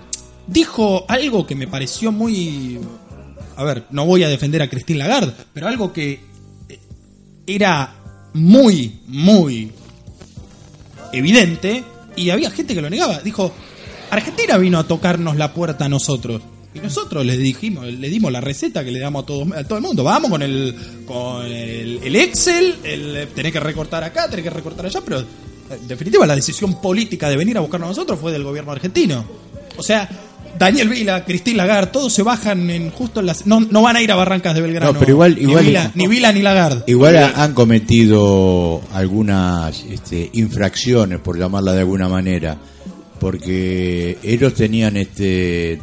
dijo 0.47 1.05
algo 1.09 1.47
que 1.47 1.55
me 1.55 1.67
pareció 1.67 2.13
muy... 2.13 2.79
A 3.57 3.65
ver, 3.65 3.85
no 3.91 4.07
voy 4.07 4.23
a 4.23 4.29
defender 4.29 4.63
a 4.63 4.71
Christine 4.71 5.01
Lagarde, 5.01 5.33
pero 5.53 5.67
algo 5.67 5.93
que 5.93 6.21
eh, 6.69 6.79
era 7.47 7.95
muy, 8.35 9.01
muy 9.09 9.73
evidente 11.13 11.83
y 12.17 12.31
había 12.31 12.51
gente 12.51 12.75
que 12.75 12.81
lo 12.83 12.91
negaba. 12.91 13.21
Dijo, 13.21 13.53
Argentina 14.11 14.57
vino 14.59 14.79
a 14.79 14.85
tocarnos 14.85 15.37
la 15.37 15.53
puerta 15.53 15.85
a 15.87 15.88
nosotros. 15.88 16.42
Y 16.75 16.81
nosotros 16.81 17.25
le 17.25 17.37
dijimos, 17.37 17.87
le 17.87 18.09
dimos 18.11 18.31
la 18.31 18.40
receta 18.40 18.85
que 18.85 18.90
le 18.90 19.01
damos 19.01 19.23
a 19.23 19.27
todo, 19.27 19.47
a 19.57 19.64
todo 19.64 19.79
el 19.79 19.85
mundo. 19.85 20.05
Vamos 20.05 20.31
con 20.31 20.42
el 20.42 20.75
con 21.07 21.44
el, 21.47 22.01
el 22.03 22.16
Excel, 22.16 22.75
el 22.85 23.29
tenés 23.35 23.53
que 23.53 23.61
recortar 23.61 24.05
acá, 24.05 24.29
tenés 24.29 24.44
que 24.44 24.51
recortar 24.51 24.85
allá, 24.87 25.01
pero 25.05 25.21
eh, 25.21 25.25
en 25.81 25.88
definitiva 25.88 26.27
la 26.27 26.37
decisión 26.37 26.81
política 26.81 27.29
de 27.31 27.37
venir 27.37 27.57
a 27.57 27.61
buscarnos 27.61 27.88
a 27.88 27.90
nosotros 27.92 28.18
fue 28.21 28.33
del 28.33 28.44
gobierno 28.44 28.71
argentino. 28.73 29.25
O 29.79 29.83
sea, 29.83 30.09
Daniel 30.59 30.88
Vila, 30.90 31.25
Cristín 31.25 31.57
Lagarde, 31.57 31.90
todos 31.90 32.12
se 32.12 32.23
bajan 32.23 32.68
en 32.71 32.90
justo 32.90 33.21
en 33.21 33.27
las 33.27 33.47
no, 33.47 33.61
no 33.61 33.81
van 33.83 33.97
a 33.97 34.03
ir 34.03 34.12
a 34.12 34.16
Barrancas 34.16 34.55
de 34.55 34.61
Belgrano. 34.61 34.92
No, 34.92 34.99
pero 34.99 35.12
igual- 35.12 35.37
ni 35.37 35.42
igual- 35.42 35.64
Vila, 35.64 35.90
ni 35.94 36.07
Vila 36.07 36.33
ni 36.33 36.42
Lagarde. 36.42 36.83
Igual 36.87 37.16
ha- 37.16 37.42
han 37.44 37.55
cometido 37.55 38.83
algunas 38.92 39.85
este, 39.88 40.31
infracciones, 40.35 41.18
por 41.21 41.38
llamarla 41.38 41.73
de 41.73 41.81
alguna 41.81 42.09
manera, 42.09 42.59
porque 43.21 44.19
ellos 44.23 44.55
tenían 44.55 44.97
este 44.97 45.81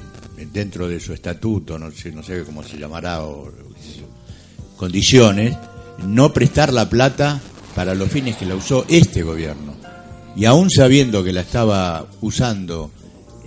dentro 0.53 0.87
de 0.87 0.99
su 0.99 1.13
estatuto, 1.13 1.77
no 1.79 1.91
sé, 1.91 2.11
no 2.11 2.21
sé 2.23 2.43
cómo 2.43 2.63
se 2.63 2.77
llamará, 2.77 3.23
o, 3.23 3.51
condiciones, 4.77 5.55
no 6.05 6.33
prestar 6.33 6.73
la 6.73 6.89
plata 6.89 7.41
para 7.75 7.95
los 7.95 8.09
fines 8.09 8.35
que 8.37 8.45
la 8.45 8.55
usó 8.55 8.85
este 8.89 9.23
gobierno. 9.23 9.73
Y 10.35 10.45
aún 10.45 10.69
sabiendo 10.69 11.23
que 11.23 11.31
la 11.31 11.41
estaba 11.41 12.07
usando 12.21 12.91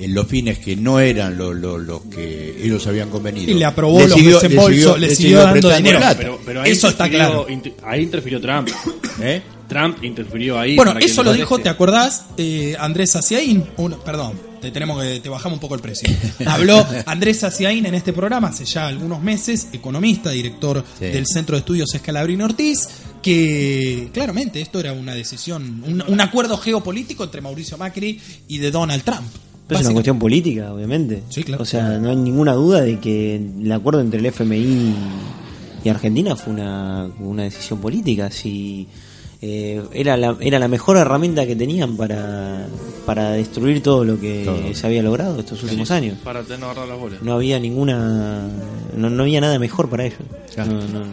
en 0.00 0.14
los 0.14 0.26
fines 0.26 0.58
que 0.58 0.76
no 0.76 1.00
eran 1.00 1.36
los 1.36 1.54
los 1.56 2.02
que 2.02 2.62
ellos 2.64 2.86
habían 2.86 3.10
convenido. 3.10 3.50
Y 3.50 3.54
le 3.54 3.64
aprobó 3.64 4.00
los 4.00 4.12
siguió- 4.12 4.40
desembolsos, 4.40 4.74
siguió- 4.74 4.96
le 4.96 5.08
le 5.08 5.14
siguió 5.14 5.42
dando 5.42 5.76
dinero. 5.76 5.98
plata. 5.98 6.16
Pero, 6.18 6.40
pero 6.46 6.62
ahí 6.62 6.70
Eso 6.70 6.88
está 6.88 7.10
claro. 7.10 7.46
ahí 7.84 8.02
interfirió 8.02 8.40
Trump. 8.40 8.68
¿Eh? 9.20 9.42
Trump 9.68 10.02
interfirió 10.02 10.58
ahí. 10.58 10.76
Bueno, 10.76 10.94
eso 10.98 11.22
no 11.22 11.30
lo 11.30 11.36
dijo, 11.36 11.58
¿te 11.58 11.68
acordás? 11.68 12.24
Eh, 12.36 12.74
Andrés 12.78 13.12
Saciaín, 13.12 13.64
perdón, 14.04 14.32
te 14.60 14.70
tenemos 14.70 15.00
que 15.02 15.20
te 15.20 15.28
bajamos 15.28 15.56
un 15.56 15.60
poco 15.60 15.74
el 15.74 15.80
precio. 15.80 16.08
Habló 16.46 16.84
Andrés 17.06 17.38
Saciaín 17.40 17.86
en 17.86 17.94
este 17.94 18.12
programa 18.12 18.48
hace 18.48 18.64
ya 18.64 18.86
algunos 18.88 19.22
meses, 19.22 19.68
economista, 19.72 20.30
director 20.30 20.84
Sí. 20.98 21.04
del 21.06 21.26
Centro 21.26 21.56
de 21.56 21.60
Estudios 21.60 21.94
Escalabrini 21.94 22.42
Ortiz, 22.42 22.88
que 23.22 24.08
claramente 24.12 24.60
esto 24.60 24.80
era 24.80 24.92
una 24.92 25.14
decisión, 25.14 25.82
un, 25.86 26.02
un 26.06 26.20
acuerdo 26.20 26.56
geopolítico 26.56 27.24
entre 27.24 27.40
Mauricio 27.40 27.76
Macri 27.78 28.20
y 28.48 28.58
de 28.58 28.70
Donald 28.70 29.02
Trump. 29.02 29.26
Pero 29.66 29.80
es 29.80 29.86
una 29.86 29.92
cuestión 29.94 30.18
política, 30.18 30.72
obviamente. 30.72 31.22
Sí, 31.28 31.42
claro. 31.44 31.62
O 31.62 31.66
sea, 31.66 31.98
no 31.98 32.08
hay 32.08 32.16
ninguna 32.16 32.54
duda 32.54 32.80
de 32.80 32.98
que 33.00 33.36
el 33.36 33.70
acuerdo 33.70 34.00
entre 34.00 34.18
el 34.18 34.24
FMI 34.26 34.94
y 35.84 35.88
Argentina 35.90 36.34
fue 36.36 36.54
una, 36.54 37.10
una 37.20 37.42
decisión 37.42 37.78
política. 37.78 38.30
Si 38.30 38.88
eh, 39.40 39.82
era, 39.92 40.16
la, 40.16 40.36
era 40.40 40.58
la 40.58 40.68
mejor 40.68 40.96
herramienta 40.96 41.46
que 41.46 41.54
tenían 41.54 41.96
para, 41.96 42.66
para 43.06 43.30
destruir 43.30 43.82
todo 43.82 44.04
lo 44.04 44.18
que 44.18 44.42
Todo. 44.44 44.74
se 44.74 44.86
había 44.86 45.02
logrado 45.02 45.38
estos 45.38 45.62
últimos 45.62 45.90
años. 45.90 46.18
Para 46.24 46.42
tener 46.42 46.64
agarrar 46.64 46.88
las 46.88 46.98
bolas. 46.98 47.22
No 47.22 47.34
había 47.34 47.58
ninguna. 47.60 48.48
No, 48.96 49.10
no 49.10 49.22
había 49.22 49.40
nada 49.40 49.58
mejor 49.58 49.88
para 49.88 50.06
ellos. 50.06 50.18
Claro. 50.54 50.72
No, 50.72 50.80
no. 50.88 51.04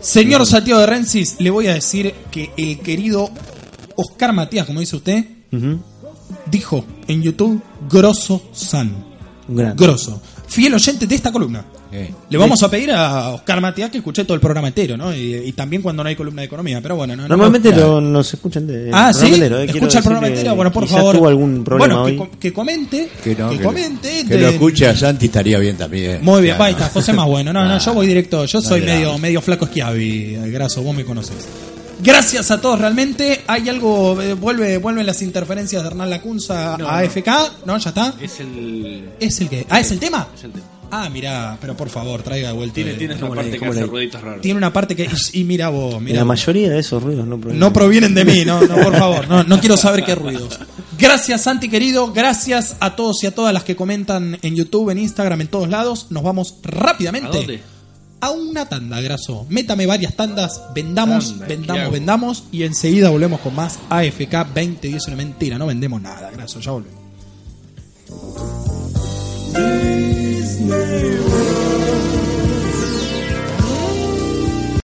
Señor 0.00 0.44
Santiago 0.46 0.80
de 0.80 0.86
Rensis, 0.86 1.36
le 1.38 1.50
voy 1.50 1.66
a 1.66 1.74
decir 1.74 2.14
que 2.30 2.50
el 2.56 2.78
querido 2.80 3.30
Oscar 3.96 4.32
Matías, 4.32 4.66
como 4.66 4.80
dice 4.80 4.96
usted, 4.96 5.24
dijo 6.46 6.84
en 7.06 7.22
YouTube 7.22 7.60
Grosso 7.90 8.42
San. 8.52 8.92
Grande. 9.48 9.82
Grosso. 9.82 10.20
Fiel 10.46 10.74
oyente 10.74 11.06
de 11.06 11.14
esta 11.14 11.32
columna. 11.32 11.64
Eh. 11.96 12.12
Le 12.28 12.38
vamos 12.38 12.60
a 12.62 12.68
pedir 12.68 12.90
a 12.90 13.28
Oscar 13.30 13.60
Matías 13.60 13.88
que 13.88 13.98
escuche 13.98 14.24
todo 14.24 14.34
el 14.34 14.40
programa 14.40 14.66
entero, 14.68 14.96
¿no? 14.96 15.14
Y, 15.14 15.34
y 15.46 15.52
también 15.52 15.80
cuando 15.80 16.02
no 16.02 16.08
hay 16.08 16.16
columna 16.16 16.42
de 16.42 16.46
economía, 16.46 16.80
pero 16.82 16.96
bueno, 16.96 17.14
no. 17.14 17.22
no- 17.22 17.28
Normalmente 17.28 17.70
no- 17.70 17.76
lo- 17.76 18.00
nos 18.00 18.34
escuchan 18.34 18.66
de. 18.66 18.90
Ah, 18.92 19.12
sí. 19.12 19.26
entero, 19.34 19.58
eh. 19.60 19.66
Escucha 19.66 19.98
el 19.98 20.04
programa 20.04 20.26
entero. 20.28 20.54
Bueno, 20.56 20.72
por 20.72 20.88
favor. 20.88 21.14
tuvo 21.16 21.28
algún 21.28 21.62
problema 21.62 21.94
bueno, 22.02 22.06
que, 22.06 22.10
hoy. 22.12 22.18
com- 22.18 22.38
que 22.40 22.52
comente. 22.52 23.08
Que, 23.22 23.36
no, 23.36 23.50
que 23.50 23.58
que- 23.58 23.62
comente. 23.64 24.24
que 24.26 24.34
lo 24.38 24.46
de- 24.48 24.52
escuche 24.54 24.86
a 24.88 24.96
Santi 24.96 25.26
estaría 25.26 25.58
bien 25.60 25.76
también. 25.76 26.18
Muy 26.24 26.42
bien, 26.42 26.56
Claro. 26.56 26.72
está, 26.72 26.88
José 26.88 27.12
más 27.12 27.26
bueno. 27.26 27.52
No, 27.52 27.64
no, 27.64 27.78
yo 27.78 27.94
voy 27.94 28.06
directo. 28.08 28.44
Yo 28.44 28.60
soy 28.60 28.80
medio, 28.82 29.16
medio 29.18 29.40
flaco 29.40 29.66
esquiavi, 29.66 30.34
eh, 30.34 30.50
graso, 30.50 30.82
vos 30.82 30.96
me 30.96 31.04
conoces. 31.04 31.36
Gracias 32.02 32.50
a 32.50 32.60
todos, 32.60 32.80
realmente. 32.80 33.42
Hay 33.46 33.68
algo, 33.68 34.20
eh, 34.20 34.34
vuelve, 34.34 34.78
vuelven 34.78 35.06
las 35.06 35.22
interferencias 35.22 35.80
de 35.82 35.88
Hernán 35.88 36.10
Lacunza 36.10 36.76
No, 36.76 36.88
a 36.88 37.00
no. 37.02 37.06
AFK, 37.08 37.28
¿no? 37.66 37.78
Ya 37.78 37.88
está. 37.90 38.14
Es 38.20 38.40
el. 38.40 39.10
Es 39.20 39.40
el 39.40 39.48
que. 39.48 39.64
Ah, 39.70 39.80
es 39.80 39.90
el 39.92 40.00
tema. 40.00 40.26
Es 40.36 40.44
el 40.44 40.50
tema. 40.52 40.64
Ah, 40.96 41.08
mirá, 41.10 41.58
pero 41.60 41.76
por 41.76 41.88
favor, 41.88 42.22
traiga 42.22 42.48
de 42.48 42.54
vuelta. 42.54 42.74
Tiene, 42.74 42.92
el- 42.92 42.98
tiene 42.98 43.16
¿Cómo 43.18 43.34
parte 43.34 43.50
le- 43.50 43.58
que 43.58 43.66
hace 43.66 43.80
le- 43.80 43.86
rueditos 43.86 44.20
raros. 44.22 44.40
Tiene 44.42 44.58
una 44.58 44.72
parte 44.72 44.94
que. 44.94 45.08
Y, 45.32 45.40
y 45.40 45.44
mira 45.44 45.68
vos, 45.68 46.00
mira. 46.00 46.16
la 46.16 46.22
vos. 46.22 46.28
mayoría 46.28 46.70
de 46.70 46.78
esos 46.78 47.02
ruidos 47.02 47.26
no 47.26 47.36
provienen. 47.38 47.60
No 47.60 47.72
provienen 47.72 48.14
de 48.14 48.24
mí, 48.24 48.44
no, 48.44 48.60
no, 48.60 48.74
por 48.76 48.96
favor, 48.96 49.26
no, 49.28 49.42
no 49.44 49.58
quiero 49.60 49.76
saber 49.76 50.04
qué 50.04 50.14
ruidos. 50.14 50.58
Gracias, 50.98 51.42
Santi 51.42 51.68
querido, 51.68 52.12
gracias 52.12 52.76
a 52.80 52.94
todos 52.94 53.22
y 53.24 53.26
a 53.26 53.34
todas 53.34 53.52
las 53.52 53.64
que 53.64 53.74
comentan 53.74 54.38
en 54.42 54.54
YouTube, 54.54 54.90
en 54.90 54.98
Instagram, 54.98 55.40
en 55.40 55.48
todos 55.48 55.68
lados. 55.68 56.06
Nos 56.10 56.22
vamos 56.22 56.54
rápidamente 56.62 57.26
¿A 57.28 57.30
dónde? 57.32 57.60
a 58.20 58.30
una 58.30 58.68
tanda, 58.68 59.00
Graso. 59.00 59.44
Métame 59.48 59.86
varias 59.86 60.14
tandas, 60.14 60.62
vendamos, 60.74 61.30
Tanda, 61.30 61.46
¿qué 61.46 61.54
vendamos, 61.56 61.92
vendamos 61.92 62.44
y 62.52 62.62
enseguida 62.62 63.10
volvemos 63.10 63.40
con 63.40 63.54
más 63.54 63.78
AFK 63.90 64.46
2010 64.54 65.08
una 65.08 65.16
mentira, 65.16 65.58
no 65.58 65.66
vendemos 65.66 66.00
nada, 66.00 66.30
Graso, 66.30 66.60
ya 66.60 66.70
volvemos. 66.70 67.04
name. 70.64 71.63